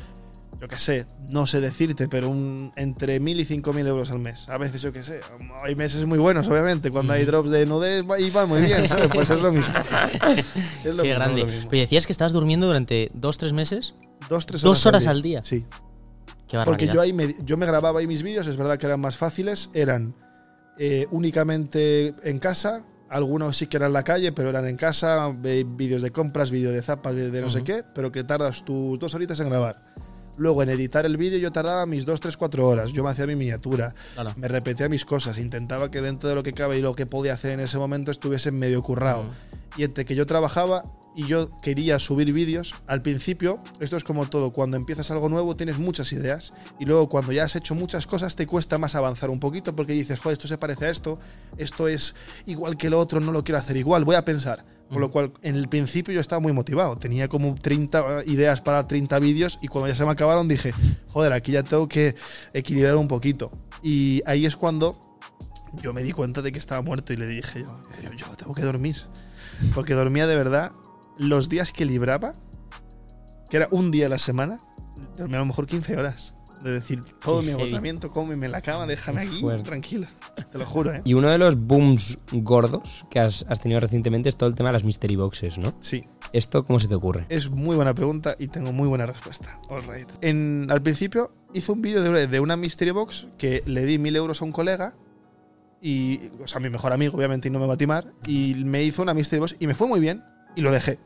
[0.60, 4.48] yo qué sé, no sé decirte, pero un, entre 1.000 y 5.000 euros al mes.
[4.50, 5.20] A veces, yo qué sé,
[5.63, 6.89] hay meses muy buenos, obviamente.
[6.91, 9.10] Cuando hay drops de nudez va- y van muy bien, ¿sabes?
[9.13, 9.74] Pues es lo mismo.
[10.84, 11.41] Es lo Qué mismo, grande.
[11.41, 11.70] es lo mismo.
[11.70, 13.94] Pero decías que estabas durmiendo durante dos, tres meses.
[14.30, 15.44] Dos, tres dos horas al día.
[15.44, 15.65] Sí.
[16.48, 19.00] Qué Porque yo ahí me, yo me grababa ahí mis vídeos, es verdad que eran
[19.00, 20.15] más fáciles, eran
[20.78, 25.30] eh, únicamente en casa, algunos sí que eran en la calle, pero eran en casa,
[25.36, 29.00] vídeos de compras, vídeo de zapas, vídeo de no sé qué, pero que tardas tus
[29.00, 29.82] dos horitas en grabar.
[30.38, 33.26] Luego en editar el vídeo yo tardaba mis dos, tres, cuatro horas, yo me hacía
[33.26, 33.93] mi miniatura,
[34.36, 37.34] me repetía mis cosas, intentaba que dentro de lo que cabe y lo que podía
[37.34, 39.26] hacer en ese momento estuviese medio currado.
[39.78, 40.84] Y entre que yo trabajaba
[41.15, 45.56] y yo quería subir vídeos, al principio, esto es como todo, cuando empiezas algo nuevo
[45.56, 49.30] tienes muchas ideas y luego cuando ya has hecho muchas cosas te cuesta más avanzar
[49.30, 51.19] un poquito porque dices, joder, esto se parece a esto,
[51.58, 54.75] esto es igual que lo otro, no lo quiero hacer igual, voy a pensar.
[54.89, 58.88] Por lo cual, en el principio yo estaba muy motivado, tenía como 30 ideas para
[58.88, 60.74] 30 vídeos y cuando ya se me acabaron dije,
[61.12, 62.15] joder, aquí ya tengo que
[62.54, 63.50] equilibrar un poquito.
[63.82, 65.00] Y ahí es cuando
[65.82, 68.54] yo me di cuenta de que estaba muerto y le dije, yo, yo, yo tengo
[68.54, 68.95] que dormir.
[69.74, 70.71] Porque dormía de verdad
[71.17, 72.34] los días que libraba,
[73.50, 74.58] que era un día a la semana,
[75.17, 76.35] dormía a lo mejor 15 horas.
[76.65, 80.10] De decir, todo mi agotamiento, cómeme la cama, déjame aquí, tranquila.
[80.51, 81.01] Te lo juro, ¿eh?
[81.06, 84.69] Y uno de los booms gordos que has, has tenido recientemente es todo el tema
[84.69, 85.75] de las mystery boxes, ¿no?
[85.80, 86.04] Sí.
[86.34, 87.28] ¿Esto cómo se te ocurre?
[87.30, 89.60] Es muy buena pregunta y tengo muy buena respuesta.
[89.69, 90.10] All right.
[90.21, 94.15] En, al principio hice un vídeo de, de una Mystery Box que le di mil
[94.15, 94.95] euros a un colega
[95.80, 98.82] y, o sea, mi mejor amigo, obviamente, y no me va a timar, y me
[98.82, 100.23] hizo una Mystery Box y me fue muy bien
[100.56, 100.97] y lo dejé.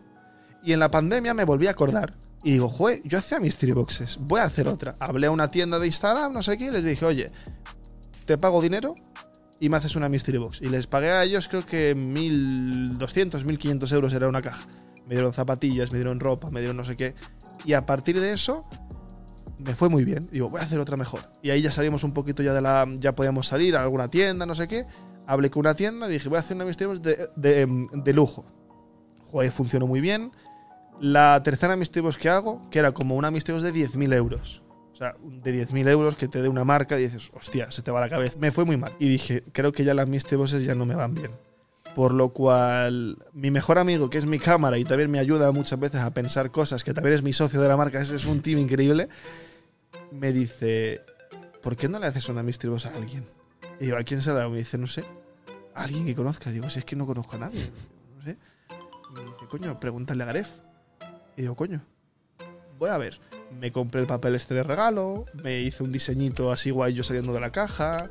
[0.63, 4.17] Y en la pandemia me volví a acordar y digo, joder, yo hacía Mystery Boxes,
[4.21, 4.95] voy a hacer otra.
[4.99, 7.29] Hablé a una tienda de Instagram, no sé qué, y les dije, oye,
[8.25, 8.95] te pago dinero
[9.59, 10.61] y me haces una Mystery Box.
[10.61, 12.97] Y les pagué a ellos, creo que 1.200,
[13.43, 14.65] 1.500 euros era una caja.
[15.05, 17.13] Me dieron zapatillas, me dieron ropa, me dieron no sé qué.
[17.65, 18.65] Y a partir de eso,
[19.57, 20.29] me fue muy bien.
[20.31, 21.21] Digo, voy a hacer otra mejor.
[21.41, 22.87] Y ahí ya salimos un poquito ya de la.
[22.99, 24.85] Ya podíamos salir a alguna tienda, no sé qué.
[25.27, 27.01] Hablé con una tienda, dije, voy a hacer una Mystery Box
[27.35, 28.45] de lujo.
[29.25, 30.31] Joder, funcionó muy bien.
[31.01, 34.61] La tercera Mystery Box que hago, que era como una Mystery Box de 10.000 euros.
[34.91, 37.89] O sea, de 10.000 euros que te dé una marca y dices, hostia, se te
[37.89, 38.37] va la cabeza.
[38.37, 38.93] Me fue muy mal.
[38.99, 41.31] Y dije, creo que ya las Mystery Boxes ya no me van bien.
[41.95, 45.79] Por lo cual, mi mejor amigo, que es mi cámara y también me ayuda muchas
[45.79, 48.59] veces a pensar cosas, que también es mi socio de la marca, es, un team
[48.59, 49.09] increíble,
[50.11, 51.01] me dice,
[51.63, 53.25] ¿por qué no le haces una Mystery Box a alguien?
[53.79, 54.51] Y digo, ¿a quién se la hago?
[54.51, 55.03] Me dice, no sé,
[55.73, 56.53] alguien que conozcas.
[56.53, 57.71] Digo, si es que no conozco a nadie.
[58.17, 58.37] No sé.
[59.13, 60.49] Me dice, coño, pregúntale a Garef.
[61.39, 61.81] Y digo, coño,
[62.77, 63.17] voy a ver.
[63.61, 67.31] Me compré el papel este de regalo, me hice un diseñito así guay yo saliendo
[67.31, 68.09] de la caja.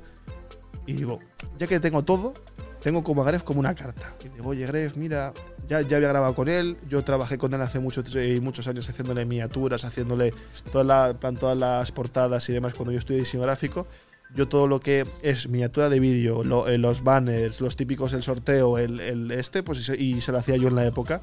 [0.86, 1.18] Y digo,
[1.58, 2.32] ya que tengo todo,
[2.80, 4.14] tengo como a Gref como una carta.
[4.24, 5.34] Y digo, oye, Gref, mira,
[5.68, 8.88] ya, ya había grabado con él, yo trabajé con él hace muchos, eh, muchos años
[8.88, 10.32] haciéndole miniaturas, haciéndole
[10.72, 13.86] toda la, plan, todas las portadas y demás cuando yo estudié diseño gráfico.
[14.34, 18.78] Yo todo lo que es miniatura de vídeo, eh, los banners, los típicos, el sorteo,
[18.78, 21.20] el, este, pues se, y se lo hacía yo en la época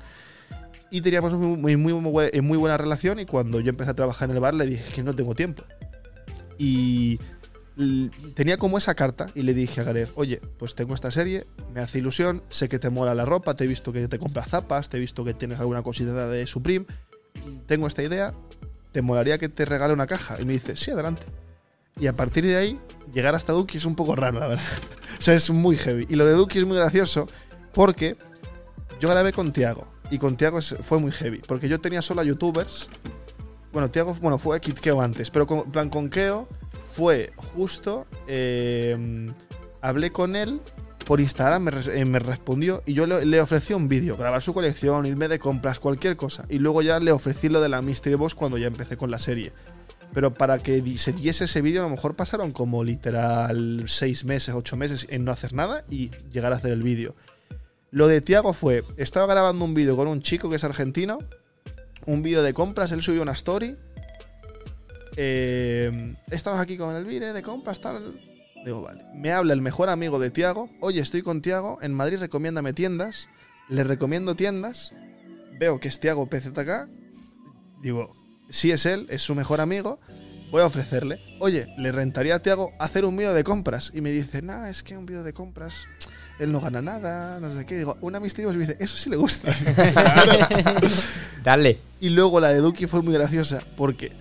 [0.95, 4.41] y teníamos muy, muy, muy buena relación y cuando yo empecé a trabajar en el
[4.41, 5.62] bar le dije que no tengo tiempo.
[6.58, 7.19] Y
[8.34, 11.81] tenía como esa carta y le dije a Gareth, oye, pues tengo esta serie, me
[11.81, 14.88] hace ilusión, sé que te mola la ropa, te he visto que te compras zapas,
[14.88, 16.86] te he visto que tienes alguna cosita de Supreme,
[17.65, 18.34] tengo esta idea,
[18.93, 20.41] ¿te molaría que te regale una caja?
[20.41, 21.23] Y me dice, sí, adelante.
[21.99, 22.79] Y a partir de ahí,
[23.13, 24.63] llegar hasta Duki es un poco raro, la verdad.
[25.19, 26.05] o sea, es muy heavy.
[26.08, 27.27] Y lo de Duki es muy gracioso
[27.73, 28.15] porque
[29.01, 29.93] yo grabé con Tiago.
[30.12, 31.41] Y con Tiago fue muy heavy.
[31.48, 32.89] Porque yo tenía solo a youtubers.
[33.72, 35.30] Bueno, Tiago bueno, fue Keo antes.
[35.32, 36.48] Pero con plan con Keo
[36.94, 38.06] fue justo.
[38.28, 39.32] Eh,
[39.82, 40.62] hablé con él.
[41.06, 45.06] Por Instagram me, eh, respondió y yo le, le ofrecí un vídeo, grabar su colección,
[45.06, 46.46] irme de compras, cualquier cosa.
[46.50, 49.20] Y luego ya le ofrecí lo de la Mystery Box cuando ya empecé con la
[49.20, 49.52] serie.
[50.15, 54.56] Pero para que se diese ese vídeo, a lo mejor pasaron como literal 6 meses,
[54.56, 57.15] 8 meses en no hacer nada y llegar a hacer el vídeo.
[57.91, 61.19] Lo de Tiago fue, estaba grabando un vídeo con un chico que es argentino,
[62.06, 63.78] un vídeo de compras, él subió una story.
[65.17, 68.19] Eh, estamos aquí con el vídeo de compras, tal.
[68.65, 69.04] Digo, vale.
[69.13, 70.69] Me habla el mejor amigo de Tiago.
[70.82, 71.78] Oye, estoy con Tiago.
[71.82, 73.30] En Madrid recomiéndame tiendas.
[73.69, 74.91] Le recomiendo tiendas.
[75.60, 76.89] Veo que es Tiago PZK.
[77.82, 78.12] Digo,
[78.50, 80.00] si es él, es su mejor amigo.
[80.51, 81.19] Voy a ofrecerle.
[81.39, 83.91] Oye, le rentaría a Tiago hacer un vídeo de compras.
[83.93, 85.88] Y me dice, nah, es que un vídeo de compras
[86.39, 87.77] él no gana nada, no sé qué.
[87.77, 89.53] Digo, una misterio me dice, eso sí le gusta.
[91.43, 91.79] Dale.
[92.01, 94.12] Y luego la de Duki fue muy graciosa porque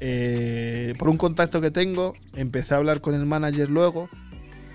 [0.00, 4.08] eh, por un contacto que tengo, empecé a hablar con el manager luego.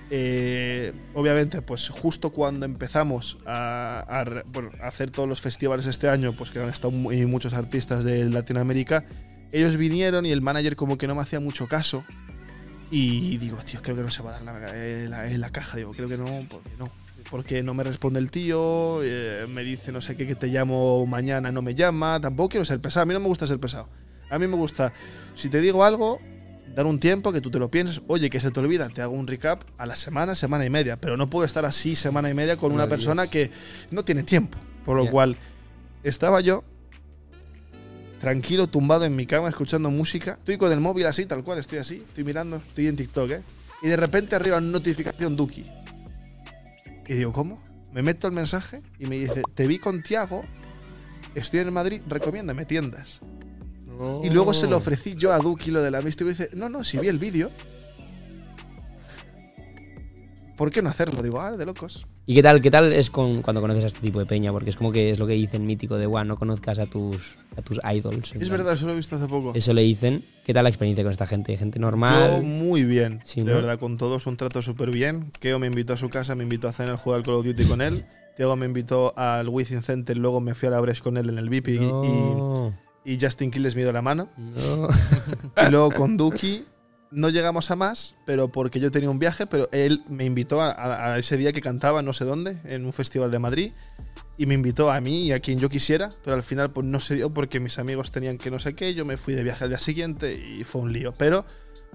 [0.10, 6.08] Eh, obviamente, pues justo cuando empezamos a, a, bueno, a, hacer todos los festivales este
[6.08, 9.04] año, pues que han estado muy, muchos artistas de Latinoamérica,
[9.52, 12.04] ellos vinieron y el manager como que no me hacía mucho caso.
[12.90, 15.78] Y digo, tío, creo que no se va a dar la, la, la caja.
[15.78, 16.92] Digo, creo que no, porque no.
[17.30, 21.06] Porque no me responde el tío, eh, me dice no sé qué, que te llamo
[21.06, 22.22] mañana, no me llama.
[22.22, 23.04] Tampoco quiero ser pesado.
[23.04, 23.86] A mí no me gusta ser pesado.
[24.30, 24.94] A mí me gusta,
[25.36, 26.18] si te digo algo,
[26.74, 28.02] dar un tiempo, que tú te lo pienses.
[28.08, 30.96] Oye, que se te olvida, te hago un recap a la semana, semana y media.
[30.96, 33.52] Pero no puedo estar así semana y media con una persona que
[33.92, 34.58] no tiene tiempo.
[34.86, 35.12] Por lo yeah.
[35.12, 35.38] cual,
[36.04, 36.64] estaba yo
[38.20, 40.34] tranquilo, tumbado en mi cama, escuchando música.
[40.34, 43.42] Estoy con el móvil así, tal cual, estoy así, estoy mirando, estoy en TikTok, ¿eh?
[43.82, 45.66] Y de repente arriba notificación Duki.
[47.08, 47.62] Y digo, ¿cómo?
[47.94, 50.44] Me meto el mensaje y me dice, te vi con Tiago,
[51.36, 53.20] estoy en Madrid, recomiéndame tiendas.
[54.24, 56.56] Y luego se lo ofrecí yo a Duki lo de la Mystery y me dice,
[56.56, 57.52] no, no, si vi el vídeo.
[60.56, 61.24] ¿Por qué no hacerlo?
[61.24, 62.06] Digo, ah, de locos.
[62.30, 64.52] ¿Y qué tal, qué tal es con, cuando conoces a este tipo de peña?
[64.52, 67.38] Porque es como que es lo que dicen mítico de, guau, no conozcas a tus,
[67.56, 68.36] a tus idols.
[68.36, 69.54] Es verdad, eso lo he visto hace poco.
[69.56, 70.26] Eso le dicen.
[70.46, 71.56] ¿Qué tal la experiencia con esta gente?
[71.56, 72.42] ¿Gente normal?
[72.42, 73.22] Yo muy bien.
[73.24, 73.56] Sí, de ¿no?
[73.56, 75.32] verdad, con todos un trato súper bien.
[75.40, 77.46] Keo me invitó a su casa, me invitó a cenar, a jugar al Call of
[77.46, 78.06] Duty con él.
[78.38, 81.38] Diego me invitó al Within Center, luego me fui a la Breche con él en
[81.38, 82.74] el VIP no.
[83.04, 84.30] y, y, Justin Quiles me dio la mano.
[84.38, 84.90] No.
[85.68, 86.66] y luego con Duki
[87.12, 91.18] no llegamos a más, pero porque yo tenía un viaje, pero él me invitó a,
[91.18, 93.72] ese día que cantaba no sé dónde, en un festival de Madrid.
[94.40, 97.00] y me invitó a mí y a quien yo quisiera, pero al final pues no
[97.00, 99.64] se dio porque mis amigos tenían que no sé qué, yo me fui de viaje
[99.64, 101.44] al día siguiente y fue un lío, pero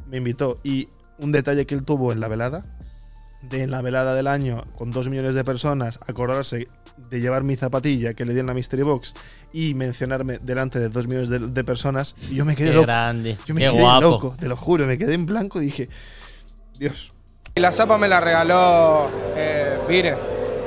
[0.08, 2.64] me invitó y un detalle que él tuvo en la velada,
[3.42, 6.66] de la velada del año con dos millones de personas, acordarse
[7.10, 9.14] de llevar mi zapatilla que le di en la Mystery Box
[9.52, 12.86] y mencionarme delante de dos millones de, de personas, y yo me quedé Qué loco.
[12.86, 13.36] grande.
[13.46, 14.00] Yo me Qué quedé guapo.
[14.02, 15.88] loco, te lo juro, me quedé en blanco y dije,
[16.78, 17.12] Dios,
[17.54, 20.16] Y la zapa me la regaló eh, Vire,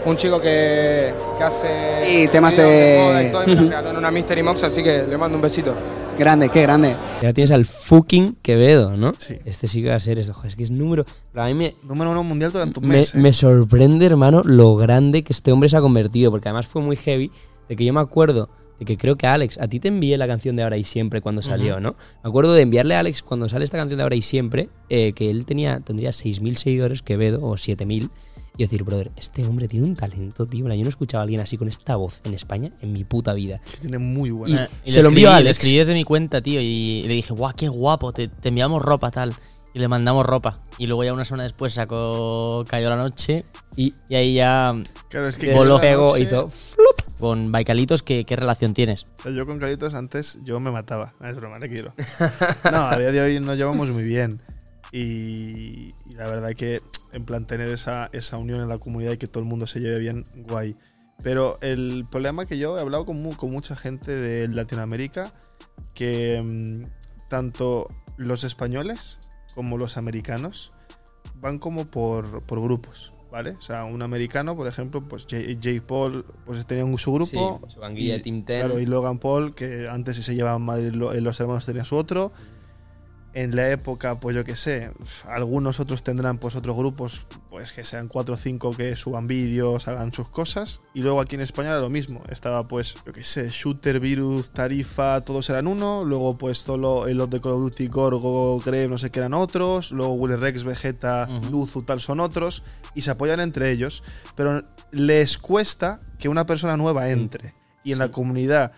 [0.06, 1.68] un chico que, que hace
[2.06, 5.36] Sí, temas de- moda y todo, y me una Mystery Box, así que le mando
[5.38, 5.74] un besito.
[6.18, 6.96] Grande, qué grande.
[7.22, 9.14] Y ahora tienes al fucking Quevedo, ¿no?
[9.18, 9.36] Sí.
[9.44, 10.34] Este sí que va a ser esto.
[10.34, 11.06] Joder, es que es número.
[11.34, 13.14] A mí me, número uno mundial durante un me, mes.
[13.14, 13.18] ¿eh?
[13.18, 16.32] me sorprende, hermano, lo grande que este hombre se ha convertido.
[16.32, 17.32] Porque además fue muy heavy.
[17.68, 18.48] De que yo me acuerdo
[18.80, 21.20] de que creo que Alex, a ti te envié la canción de Ahora y Siempre
[21.20, 21.96] cuando salió, ¿no?
[22.24, 25.12] Me acuerdo de enviarle a Alex cuando sale esta canción de Ahora y Siempre, eh,
[25.14, 28.10] que él tenía, tendría 6.000 seguidores, Quevedo, o 7.000.
[28.58, 30.64] Y decir, brother, este hombre tiene un talento, tío.
[30.64, 33.04] Mira, Yo no he escuchado a alguien así con esta voz en España en mi
[33.04, 33.60] puta vida.
[33.72, 34.66] Que tiene muy buena.
[34.66, 37.04] Eh, y se le lo envió escribí, a Le escribí desde mi cuenta, tío, y
[37.08, 39.34] le dije, guau, qué guapo, te, te enviamos ropa, tal.
[39.74, 40.62] Y le mandamos ropa.
[40.78, 43.44] Y luego ya una semana después sacó Cayó la noche.
[43.76, 44.74] Y Y ahí ya
[45.10, 46.50] Claro, es que esa pegó, hizo.
[47.20, 49.06] con Baicalitos, ¿qué, qué relación tienes?
[49.26, 51.14] Yo con Calitos antes yo me mataba.
[51.22, 51.94] Es broma, le quiero.
[52.72, 54.40] No, a día de hoy nos llevamos muy bien.
[55.00, 56.80] Y, y la verdad que,
[57.12, 59.82] en plan, tener esa, esa unión en la comunidad y que todo el mundo se
[59.82, 60.78] lleve bien, guay.
[61.22, 65.34] Pero el problema que yo he hablado con, con mucha gente de Latinoamérica,
[65.94, 66.84] que mm,
[67.30, 69.20] tanto los españoles
[69.54, 70.72] como los americanos
[71.42, 73.52] van como por, por grupos, ¿vale?
[73.52, 77.60] O sea, un americano, por ejemplo, pues Jake Paul, pues tenía un, su grupo.
[77.68, 78.60] Sí, su y- Team Ten.
[78.62, 81.98] Claro, y Logan Paul, que antes sí se llevaban mal, lo- los hermanos tenían su
[81.98, 82.32] otro.
[83.36, 84.92] En la época, pues yo qué sé,
[85.26, 89.90] algunos otros tendrán pues otros grupos, pues que sean cuatro o cinco que suban vídeos,
[89.90, 90.80] hagan sus cosas.
[90.94, 92.24] Y luego aquí en España era lo mismo.
[92.30, 96.06] Estaba pues, yo qué sé, Shooter, Virus, Tarifa, todos eran uno.
[96.06, 99.92] Luego pues solo los de Call of Duty, Gorgo, Greve, no sé qué eran otros.
[99.92, 101.50] Luego Willy Rex, Vegeta, Ujú.
[101.52, 102.64] Luzu, tal son otros.
[102.94, 104.02] Y se apoyan entre ellos.
[104.38, 107.54] Pero les cuesta que una persona nueva entre.
[107.84, 108.72] Y en la comunidad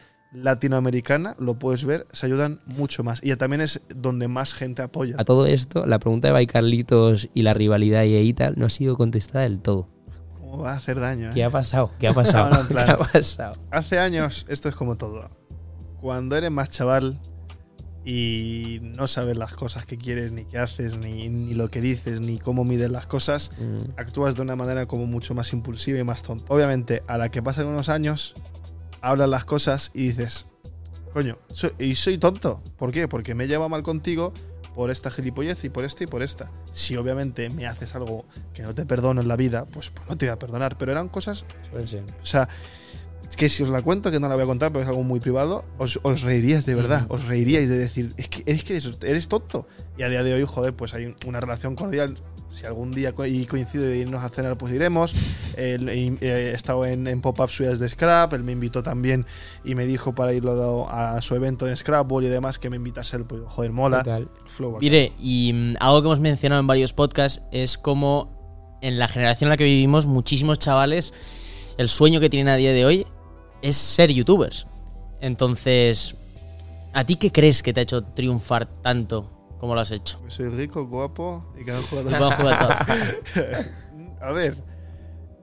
[0.44, 3.20] latinoamericana, lo puedes ver, se ayudan mucho más.
[3.24, 5.16] Y también es donde más gente apoya.
[5.18, 8.70] A todo esto, la pregunta de Baicarlitos y la rivalidad y ahí tal no ha
[8.70, 9.88] sido contestada del todo.
[10.40, 11.30] ¿Cómo va a hacer daño?
[11.30, 11.32] eh?
[11.34, 11.92] ¿Qué ha pasado?
[12.00, 12.50] ¿Qué ha pasado?
[12.52, 13.56] No, no, ¿Qué ha pasado?
[13.72, 15.30] Hace años, esto es como todo.
[16.00, 17.20] Cuando eres más chaval
[18.06, 22.22] y no sabes las cosas que quieres, ni qué haces, ni, ni lo que dices,
[22.22, 26.04] ni cómo mides las cosas, Mm, actúas de una manera como mucho más impulsiva y
[26.06, 26.46] más tonta.
[26.48, 28.36] Obviamente, a la que pasan unos años,
[29.02, 30.48] hablas las cosas y dices,
[31.14, 32.62] coño, soy, y soy tonto.
[32.78, 33.08] ¿Por qué?
[33.08, 34.34] Porque me he llevado mal contigo
[34.76, 36.52] por esta gilipollez y por esta y por esta.
[36.72, 40.18] Si obviamente me haces algo que no te perdono en la vida, pues, pues no
[40.18, 40.78] te voy a perdonar.
[40.78, 42.48] Pero eran cosas o sea,
[43.28, 45.04] es que si os la cuento, que no la voy a contar porque es algo
[45.04, 47.08] muy privado, os, os reiríais de verdad.
[47.10, 49.68] Os reiríais de decir, es que, es que eres, eres tonto.
[49.98, 52.16] Y a día de hoy, joder, pues hay una relación cordial.
[52.50, 55.14] Si algún día co- y coincide de irnos a cenar, pues iremos.
[55.58, 58.34] Él, y, eh, he estado en, en pop-up suyas de Scrap.
[58.34, 59.26] Él me invitó también
[59.64, 62.78] y me dijo para irlo a, a su evento en Scrapball y demás que me
[62.78, 63.20] invitase.
[63.20, 64.00] Pues, joder, mola.
[64.00, 64.30] ¿Qué tal?
[64.46, 64.78] Flow.
[64.82, 69.48] Mire, y mm, algo que hemos mencionado en varios podcasts es como en la generación
[69.48, 71.14] en la que vivimos, muchísimos chavales,
[71.78, 73.06] el sueño que tienen a día de hoy
[73.62, 74.68] es ser youtubers.
[75.22, 76.16] Entonces,
[76.94, 80.20] ¿a ti qué crees que te ha hecho triunfar tanto como lo has hecho?
[80.22, 82.76] Pues soy rico, guapo y que juego Buen jugador.
[84.22, 84.64] A ver,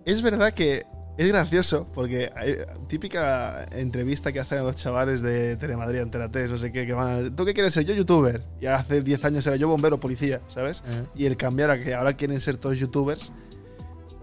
[0.04, 0.84] es verdad que
[1.16, 2.56] es gracioso porque hay
[2.88, 7.26] típica entrevista que hacen los chavales de Telemadrid, Antena 3, no sé qué, que van
[7.26, 7.84] a, ¿tú qué quieres ser?
[7.84, 8.42] Yo youtuber.
[8.60, 10.82] Y hace 10 años era yo bombero, policía, ¿sabes?
[11.14, 13.32] Y el cambiar a que ahora quieren ser todos youtubers.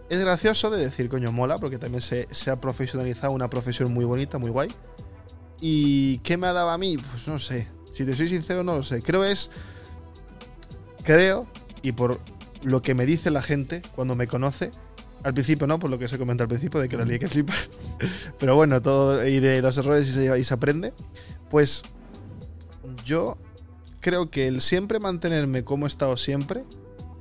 [0.09, 4.03] Es gracioso de decir, coño, mola, porque también se, se ha profesionalizado una profesión muy
[4.03, 4.67] bonita, muy guay.
[5.61, 6.97] ¿Y qué me ha dado a mí?
[6.97, 7.69] Pues no sé.
[7.93, 9.01] Si te soy sincero, no lo sé.
[9.01, 9.49] Creo es.
[11.03, 11.47] Creo,
[11.81, 12.19] y por
[12.63, 14.71] lo que me dice la gente cuando me conoce,
[15.23, 17.27] al principio no, por lo que se comenta al principio, de que la lié que
[17.27, 17.71] flipas.
[18.39, 19.27] Pero bueno, todo.
[19.27, 20.93] Y de los errores y se, y se aprende.
[21.49, 21.83] Pues.
[23.05, 23.37] Yo
[23.99, 26.63] creo que el siempre mantenerme como he estado siempre.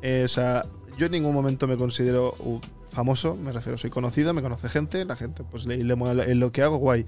[0.03, 0.65] eh, o sea,
[0.97, 5.05] yo en ningún momento me considero uh, famoso, me refiero, soy conocido, me conoce gente,
[5.05, 7.07] la gente pues le, lo que hago, guay.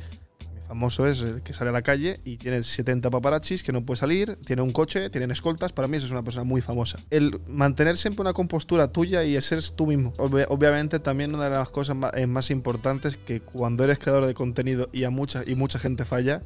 [0.73, 3.99] Famoso es el que sale a la calle y tiene 70 paparachis que no puede
[4.01, 6.99] salir, tiene un coche, tienen escoltas, para mí eso es una persona muy famosa.
[7.11, 10.15] El mantener siempre una compostura tuya y ser tú mismo.
[10.15, 14.33] Obvi- obviamente también una de las cosas eh, más, importantes que cuando eres creador de
[14.33, 16.43] contenido y a mucha, y mucha gente falla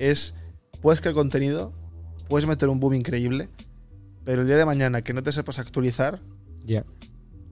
[0.00, 0.34] es,
[0.80, 1.72] puedes crear contenido,
[2.28, 3.48] puedes meter un boom increíble,
[4.24, 6.20] pero el día de mañana que no te sepas actualizar,
[6.64, 6.84] Ya.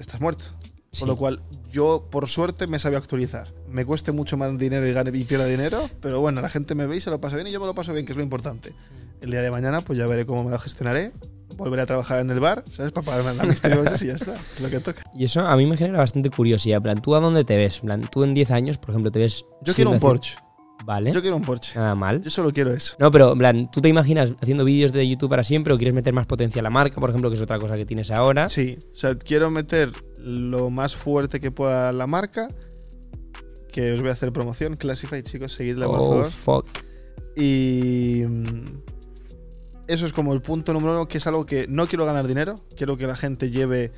[0.00, 0.46] estás muerto.
[0.92, 1.00] Sí.
[1.00, 3.52] Con lo cual, yo, por suerte, me sabía actualizar.
[3.68, 6.86] Me cueste mucho más dinero y gane y pierda dinero, pero bueno, la gente me
[6.86, 8.24] ve y se lo pasa bien y yo me lo paso bien, que es lo
[8.24, 8.72] importante.
[9.20, 11.12] El día de mañana, pues ya veré cómo me lo gestionaré.
[11.56, 12.92] Volveré a trabajar en el bar, ¿sabes?
[12.92, 14.34] Para pagarme la misteriosa y ya está.
[14.34, 15.02] Es lo que toca.
[15.14, 16.80] Y eso a mí me genera bastante curiosidad.
[16.80, 17.80] Plan, ¿tú a dónde te ves?
[17.80, 19.44] Plan, tú en 10 años, por ejemplo, te ves.
[19.62, 20.36] Yo quiero un Porsche.
[20.84, 21.12] Vale.
[21.12, 21.78] Yo quiero un Porsche.
[21.78, 22.22] Nada mal.
[22.22, 22.96] Yo solo quiero eso.
[22.98, 25.94] No, pero en plan, ¿tú te imaginas haciendo vídeos de YouTube para siempre o quieres
[25.94, 28.48] meter más potencia a la marca, por ejemplo, que es otra cosa que tienes ahora?
[28.48, 32.48] Sí, o sea, quiero meter lo más fuerte que pueda la marca.
[33.72, 34.76] Que os voy a hacer promoción.
[34.76, 36.64] Classify, chicos, seguidla, por oh, favor.
[36.64, 36.84] fuck.
[37.36, 38.82] Y mm,
[39.86, 42.54] eso es como el punto número uno, que es algo que no quiero ganar dinero,
[42.76, 43.92] quiero que la gente lleve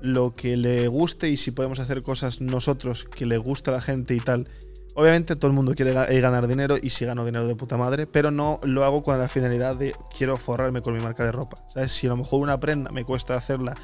[0.00, 3.80] lo que le guste y si podemos hacer cosas nosotros que le gusta a la
[3.80, 4.48] gente y tal.
[4.94, 8.06] Obviamente todo el mundo quiere eh, ganar dinero y si gano dinero de puta madre,
[8.06, 11.64] pero no lo hago con la finalidad de quiero forrarme con mi marca de ropa.
[11.68, 11.92] ¿Sabes?
[11.92, 13.74] Si a lo mejor una prenda me cuesta hacerla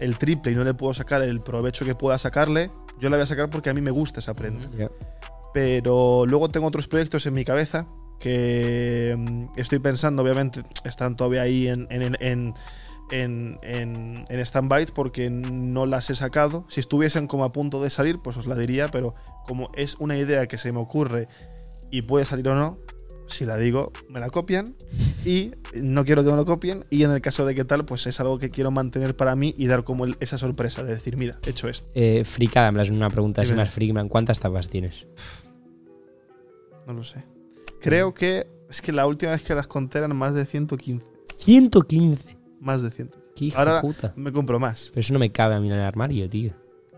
[0.00, 3.24] el triple y no le puedo sacar el provecho que pueda sacarle, yo la voy
[3.24, 4.90] a sacar porque a mí me gusta esa prenda Ya.
[5.52, 7.86] pero luego tengo otros proyectos en mi cabeza
[8.20, 12.54] que mm, estoy pensando, obviamente, están todavía ahí en, en, en, en,
[13.10, 16.64] en, en- en stand-by porque no las he sacado.
[16.68, 19.14] Si estuviesen como a punto de salir, pues os la diría, pero
[19.46, 21.28] como es una idea que se me ocurre
[21.90, 22.78] y puede salir o no,
[23.26, 24.74] si la digo, me la copian
[25.24, 28.06] y no quiero que me lo copien y en el caso de que tal, pues
[28.06, 31.16] es algo que quiero mantener para mí y dar como el- esa sorpresa de decir,
[31.16, 31.88] mira, he hecho esto.
[31.94, 35.08] Eh, fricada, es una pregunta así más plan, ¿cuántas tapas tienes?
[36.86, 37.24] No lo sé.
[37.80, 41.04] Creo que es que la última vez que las conté eran más de 115.
[41.38, 42.36] 115.
[42.60, 43.10] Más de 100.
[43.36, 44.12] ¿Qué hijo Ahora- de puta?
[44.16, 44.88] Me compro más.
[44.90, 46.52] Pero eso no me cabe a mí en el armario, tío.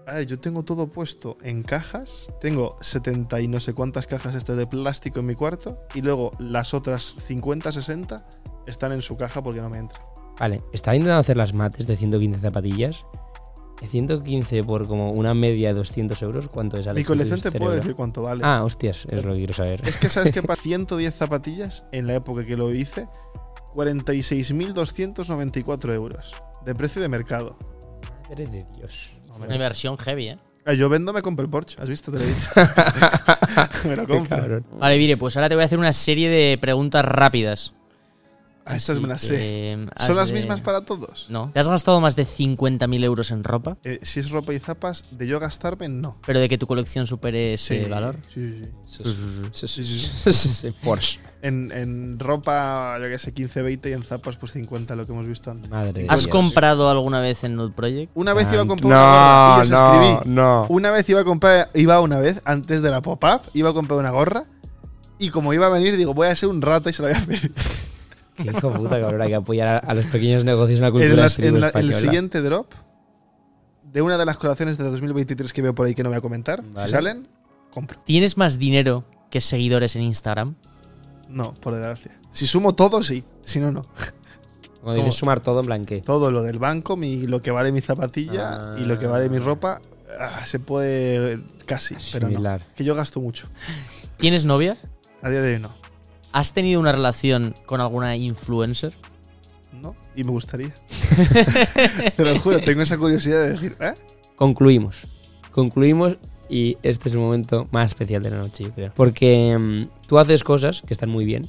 [0.06, 2.28] A ver, yo tengo todo puesto en cajas.
[2.40, 5.80] Tengo 70 y no sé cuántas cajas estas de plástico en mi cuarto.
[5.94, 8.24] Y luego las otras 50, 60
[8.68, 9.98] están en su caja porque no me entra.
[10.38, 13.04] Vale, estaba intentando hacer las mates de 115 zapatillas.
[13.80, 16.86] De 115 por como una media de 200 euros, ¿cuánto es?
[16.94, 17.82] Mi colección te ¿Tu puedo cerebro?
[17.82, 18.42] decir cuánto vale.
[18.44, 19.82] Ah, hostias, es lo que quiero saber.
[19.86, 23.08] Es que sabes que para 110 zapatillas, en la época que lo hice,
[23.74, 26.32] 46.294 euros.
[26.64, 27.58] De precio de mercado.
[28.28, 29.15] Madre de Dios.
[29.44, 30.38] Una inversión heavy, ¿eh?
[30.64, 31.80] Ah, Yo vendo, me compro el Porsche.
[31.80, 32.10] ¿Has visto?
[32.10, 32.48] Te lo he dicho.
[33.88, 34.36] me lo compro.
[34.36, 34.66] cabrón.
[34.72, 37.72] Vale, Vire, pues ahora te voy a hacer una serie de preguntas rápidas.
[38.68, 39.36] Ah, estas me las sé.
[39.36, 41.26] que, has ¿Son las de- mismas para todos?
[41.28, 41.50] No.
[41.54, 43.76] ¿Te has gastado más de 50.000 euros en ropa?
[43.84, 46.18] Eh, si es ropa y zapas, de yo gastarme, no.
[46.26, 48.16] Pero de que tu colección supere ese valor.
[48.28, 49.68] Sí, sí, sí.
[49.68, 50.74] Sí, sí, sí.
[50.82, 51.20] Porsche.
[51.42, 55.12] En, en ropa, yo que sé, 15, 20 y en zapas, pues 50, lo que
[55.12, 55.70] hemos visto antes.
[55.70, 56.32] Madre ¿Has Dios.
[56.32, 58.10] comprado alguna vez en Nude Project?
[58.14, 60.34] Una vez iba a Ah, comprar una gorra y no, escribí.
[60.34, 60.66] no.
[60.70, 64.00] Una vez iba a comprar, iba una vez, antes de la pop-up, iba a comprar
[64.00, 64.46] una gorra.
[65.18, 67.18] Y como iba a venir, digo, voy a ser un rata y se la voy
[67.18, 67.54] a pedir.
[68.36, 69.20] Qué hijo puta, cabrón.
[69.22, 71.68] Hay que apoyar a, a los pequeños negocios en la cultura En, las- en la-
[71.70, 72.72] el siguiente drop,
[73.92, 76.20] de una de las colaboraciones de 2023 que veo por ahí que no voy a
[76.20, 76.86] comentar, Vale.
[76.86, 77.28] si salen,
[77.70, 77.98] compro.
[78.04, 80.54] ¿Tienes más dinero que seguidores en Instagram?
[81.28, 82.12] No, por desgracia.
[82.30, 83.24] Si sumo todo, sí.
[83.42, 83.82] Si no, no.
[84.82, 86.00] Cuando dices sumar todo en blanque.
[86.02, 89.38] Todo lo del banco, mi, lo que vale mi zapatilla y lo que vale mi
[89.38, 89.80] ropa,
[90.20, 92.32] ah, se puede casi, pero no.
[92.34, 92.62] Similar.
[92.76, 93.48] Que yo gasto mucho.
[94.18, 94.76] ¿Tienes novia?
[95.22, 95.70] A día de hoy no.
[96.32, 98.94] ¿Has tenido una relación con alguna influencer?
[99.82, 99.94] ¿No?
[100.14, 100.72] Y me gustaría.
[102.16, 103.94] Te lo juro, tengo esa curiosidad de decir, ¿eh?
[104.36, 105.06] Concluimos.
[105.50, 108.92] Concluimos y este es el momento más especial de la noche, yo creo.
[108.94, 111.48] Porque mm, tú haces cosas que están muy bien,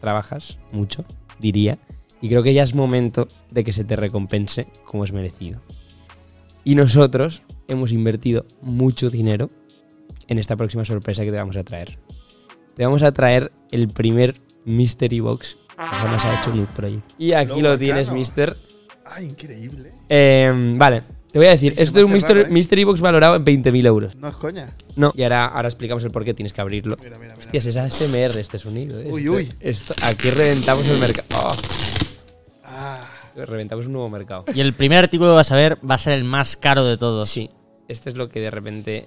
[0.00, 1.04] trabajas mucho,
[1.38, 1.78] diría,
[2.20, 5.60] y creo que ya es momento de que se te recompense como es merecido.
[6.64, 9.50] Y nosotros hemos invertido mucho dinero
[10.28, 11.98] en esta próxima sorpresa que te vamos a traer.
[12.76, 17.10] Te vamos a traer el primer Mystery Box que jamás ha hecho Nude Project.
[17.18, 18.10] Y aquí Lo lo tienes.
[18.10, 18.56] Mister.
[19.04, 19.92] Ah, increíble.
[20.08, 22.46] Eh, vale, te voy a decir, esto es un raro, ¿eh?
[22.50, 24.14] mystery box valorado en 20.000 euros.
[24.16, 24.74] No es coña.
[24.96, 25.12] No.
[25.16, 26.96] Y ahora, ahora explicamos el por qué tienes que abrirlo.
[27.02, 27.38] Mira, mira, mira.
[27.38, 29.00] Hostias, es ASMR este sonido.
[29.00, 29.08] ¿eh?
[29.10, 29.48] Uy, uy.
[29.60, 31.26] esto- aquí reventamos el mercado.
[31.36, 31.52] Oh,
[32.64, 33.06] Ah,
[33.36, 34.44] reventamos un nuevo mercado.
[34.54, 36.96] Y el primer artículo que vas a ver va a ser el más caro de
[36.96, 37.28] todos.
[37.28, 37.50] Sí,
[37.88, 39.06] este es lo que de repente.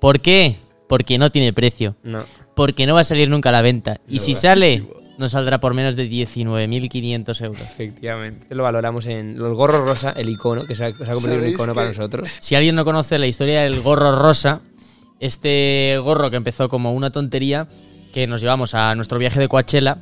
[0.00, 0.56] ¿Por qué?
[0.88, 1.96] Porque no tiene precio.
[2.02, 2.24] No.
[2.56, 4.00] Porque no va a salir nunca a la venta.
[4.08, 4.82] Y No, si sale,
[5.18, 7.60] no saldrá por menos de 19.500 euros.
[7.62, 8.52] Efectivamente.
[8.54, 11.38] Lo valoramos en el gorro rosa, el icono, que se ha, se ha convertido en
[11.38, 12.28] un ¿Sabéis icono para nosotros.
[12.40, 14.62] Si alguien no conoce la historia del gorro rosa,
[15.20, 17.68] este gorro que empezó como una tontería,
[18.12, 19.98] que nos llevamos a nuestro viaje de Coachella,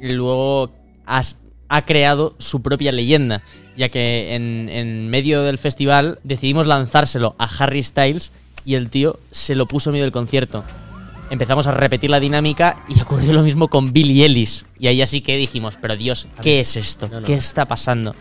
[0.00, 0.70] y luego
[1.06, 1.38] has-
[1.68, 3.42] ha creado su propia leyenda,
[3.76, 8.32] ya que en, en medio del festival decidimos lanzárselo a Harry Styles
[8.66, 10.64] y el tío se lo puso en medio del concierto.
[11.34, 14.66] Empezamos a repetir la dinámica y ocurrió lo mismo con Billy Ellis.
[14.78, 17.08] Y ahí así que dijimos, pero Dios, ¿qué es esto?
[17.08, 17.26] No, no.
[17.26, 18.14] ¿Qué está pasando?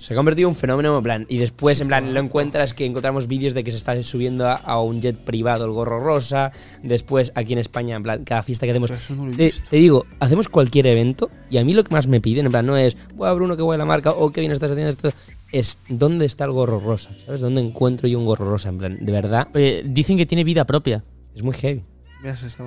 [0.00, 1.26] Se ha convertido en un fenómeno en plan.
[1.28, 4.54] Y después, en plan, lo encuentras que encontramos vídeos de que se está subiendo a,
[4.54, 6.50] a un jet privado el gorro rosa.
[6.82, 8.90] Después, aquí en España, en plan, cada fiesta que hacemos.
[8.90, 9.68] Eso no lo he Te, visto.
[9.70, 12.66] te digo, hacemos cualquier evento y a mí lo que más me piden, en plan,
[12.66, 15.12] no es, a Bruno, qué guay la marca, o qué bien estás haciendo esto.
[15.52, 17.10] Es, ¿dónde está el gorro rosa?
[17.24, 17.42] ¿Sabes?
[17.42, 18.70] ¿Dónde encuentro yo un gorro rosa?
[18.70, 19.46] En plan, de verdad,
[19.84, 21.04] dicen que tiene vida propia.
[21.36, 21.82] es muy heavy.
[22.22, 22.64] Mira, se está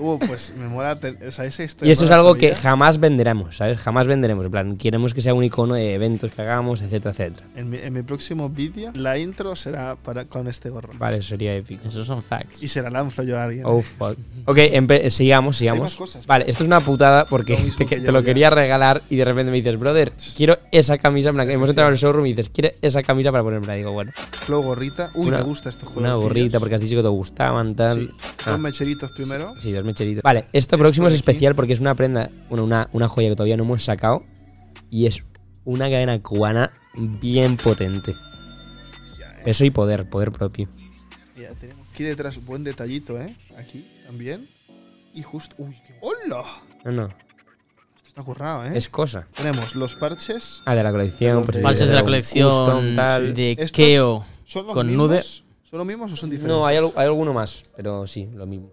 [0.00, 0.94] uh, pues me mola.
[0.96, 3.78] te- o sea, esa historia Y eso es algo que jamás venderemos, ¿sabes?
[3.78, 4.44] Jamás venderemos.
[4.44, 7.46] En plan, queremos que sea un icono de eventos que hagamos, etcétera, etcétera.
[7.56, 10.92] En mi, en mi próximo vídeo, la intro será para, con este gorro.
[10.98, 11.88] Vale, eso sería épico.
[11.88, 12.62] Esos son facts.
[12.62, 13.64] Y se la lanzo yo a alguien.
[13.64, 14.18] Oh, fuck.
[14.44, 15.84] Ok, empe- sigamos, sigamos.
[15.84, 16.26] más cosas.
[16.26, 19.16] Vale, esto es una putada porque Lo te, que te yo lo quería regalar y
[19.16, 21.32] de repente me dices, brother, quiero esa camisa.
[21.32, 23.76] Plan, hemos entrado en el showroom y dices, quiero esa camisa para ponerme.
[23.76, 24.12] Digo, bueno,
[24.48, 25.10] Luego gorrita.
[25.14, 25.90] Uy, Una- me gusta esto.
[25.96, 28.00] una gorrita porque has dicho que te gustaban, tal.
[28.02, 28.10] Sí.
[28.44, 28.50] Ah.
[28.52, 29.54] Dos mecheritos primero.
[29.58, 30.22] Sí, dos mecheritos.
[30.22, 31.16] Vale, esto próximo es aquí.
[31.18, 34.24] especial porque es una prenda, bueno, una, una joya que todavía no hemos sacado
[34.90, 35.24] y es
[35.64, 38.14] una cadena cubana bien potente.
[39.44, 40.68] Peso y poder, poder propio.
[41.36, 43.36] Mira, tenemos aquí detrás buen detallito, ¿eh?
[43.58, 44.48] Aquí también.
[45.14, 45.54] Y justo.
[45.58, 45.96] Uy, qué.
[46.00, 46.44] ¡Hola!
[46.84, 48.76] No, no, Esto está currado, ¿eh?
[48.76, 49.26] es cosa.
[49.34, 50.62] Tenemos los parches.
[50.66, 51.36] Ah, de la colección.
[51.36, 53.34] Los pues, de- Parches de la colección custom, tal.
[53.34, 54.24] de Estos- Keo.
[54.44, 55.08] ¿Son los Con mismos?
[55.08, 55.22] nude.
[55.76, 56.56] ¿Son los mismos o son diferentes?
[56.56, 58.70] No, hay, al- hay alguno más, pero sí, lo mismo.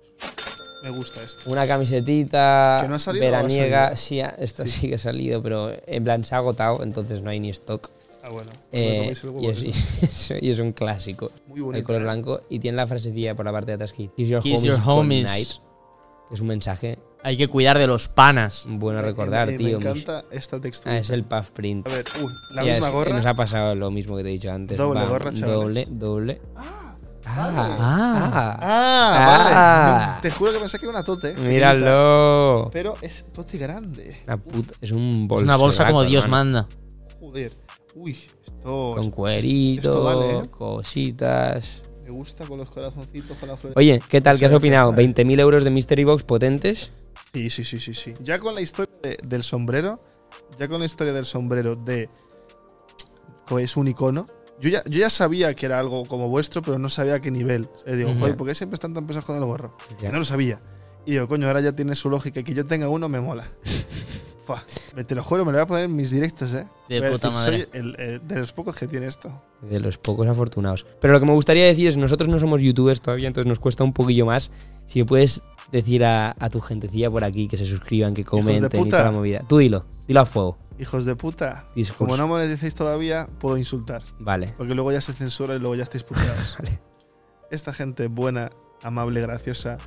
[0.83, 1.49] Me gusta esto.
[1.49, 3.95] Una camisetita ¿Que no ha salido o ha veraniega.
[3.95, 3.95] salido?
[3.97, 4.87] Sí, ha- esta sí.
[4.87, 7.89] que ha salido, pero en plan se ha agotado, entonces no hay ni stock.
[8.23, 8.49] Ah, bueno.
[8.71, 9.69] Eh, coméis el huevo, y, es, y
[10.05, 11.29] es- y es un clásico.
[11.47, 11.77] Muy bonito.
[11.79, 12.03] el color ¿eh?
[12.05, 14.63] blanco y tiene la frasecilla por la parte de atrás que Kiss your Kiss homies,
[14.63, 15.23] your good homies.
[15.25, 15.47] night,
[16.29, 18.65] que es un mensaje Hay que cuidar de los panas.
[18.67, 19.79] bueno a recordar, me, tío.
[19.79, 20.95] Me encanta esta textura.
[20.95, 21.87] Ah, es el puff print.
[21.87, 23.13] A ver, uy, la Ya, misma es- gorra.
[23.15, 24.77] Nos ha pasado lo mismo que te he dicho antes.
[24.77, 25.47] Doble gorra, chavales.
[25.47, 26.41] Doble, doble.
[27.25, 27.73] Ah, Ah, vale.
[27.79, 30.07] ah, Ah, Ah.
[30.09, 30.21] vale.
[30.21, 31.33] Te juro que pensé que era una tote.
[31.37, 32.69] míralo.
[32.71, 34.21] Pero es tote grande.
[34.25, 35.41] Una puta- es un bolso.
[35.43, 36.67] Es una bolsa como Dios manda.
[37.19, 37.53] Joder.
[37.95, 38.93] Uy, esto.
[38.97, 40.49] Con cuerito, esto vale, ¿eh?
[40.49, 41.81] cositas.
[42.03, 43.73] Me gusta con los corazoncitos, con la flor.
[43.75, 44.37] Oye, ¿qué tal?
[44.37, 44.91] ¿Qué has opinado?
[44.91, 45.15] gracias.
[45.15, 46.91] ¿20.000 euros de Mystery Box potentes?
[47.33, 48.13] Sí, sí, sí, sí, sí.
[48.21, 49.99] Ya con la historia de- del sombrero,
[50.59, 52.09] ya con la historia del sombrero de
[53.47, 54.25] que es un icono,
[54.63, 57.31] yo ya, yo ya sabía que era algo como vuestro, pero no sabía a qué
[57.31, 57.67] nivel.
[57.85, 59.75] Eh, digo, joder, ¿por qué siempre están tan pesados con el gorro?
[60.01, 60.09] Ya.
[60.09, 60.61] No lo sabía.
[61.05, 62.39] Y digo, coño, ahora ya tiene su lógica.
[62.39, 63.45] y Que yo tenga uno me mola.
[64.45, 64.63] Fua.
[64.95, 66.65] Me te lo juro, me lo voy a poner en mis directos, ¿eh?
[66.87, 67.67] De Voy a puta decir, madre.
[67.71, 69.41] Soy el, eh, de los pocos que tiene esto.
[69.61, 70.85] De los pocos afortunados.
[71.01, 73.83] Pero lo que me gustaría decir es, nosotros no somos youtubers todavía, entonces nos cuesta
[73.83, 74.49] un poquillo más.
[74.87, 75.41] Si me puedes
[75.73, 78.97] decir a, a tu gentecilla por aquí que se suscriban, que comenten y puta.
[78.97, 79.39] toda la movida.
[79.47, 80.57] Tú dilo, dilo a fuego.
[80.79, 81.67] Hijos de puta.
[81.75, 81.97] Discurso.
[82.05, 84.01] Como no moneticéis todavía, puedo insultar.
[84.19, 84.53] Vale.
[84.57, 86.57] Porque luego ya se censura y luego ya estáis puteados.
[86.63, 86.79] Vale.
[87.51, 88.49] Esta gente buena,
[88.81, 89.77] amable, graciosa,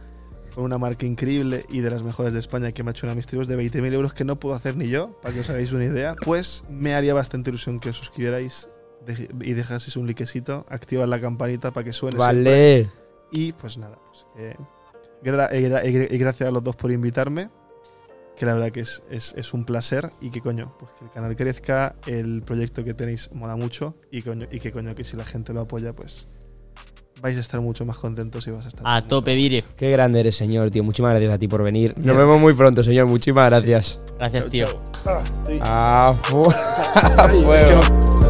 [0.55, 3.15] con una marca increíble y de las mejores de España que me ha hecho una
[3.15, 5.85] Mystery de 20.000 euros que no puedo hacer ni yo, para que os hagáis una
[5.85, 8.69] idea, pues me haría bastante ilusión que os suscribierais
[9.41, 12.17] y dejaseis un likecito, activar la campanita para que suene.
[12.19, 12.37] siempre.
[12.45, 12.91] Vale.
[13.33, 17.51] Y pues nada, pues que gra- y gra- y gracias a los dos por invitarme,
[18.37, 21.11] que la verdad que es, es- es un placer y que coño, pues que el
[21.11, 25.17] canal crezca, el proyecto que tenéis mola mucho y, coño, y que coño, que si
[25.17, 26.29] la gente lo apoya, pues
[27.23, 28.83] vais a estar mucho más contentos y vas a estar...
[28.87, 29.65] A tope, Vire.
[29.77, 30.85] Qué grande eres, señor, tío.
[30.85, 31.95] Muchísimas gracias a ti por venir.
[31.97, 33.07] Nos vemos muy pronto, señor.
[33.07, 34.01] Muchísimas gracias.
[34.19, 34.67] Gracias, tío.
[35.03, 35.23] chao.
[35.63, 36.15] Ah,
[37.33, 37.55] estoy-
[38.23, 38.26] A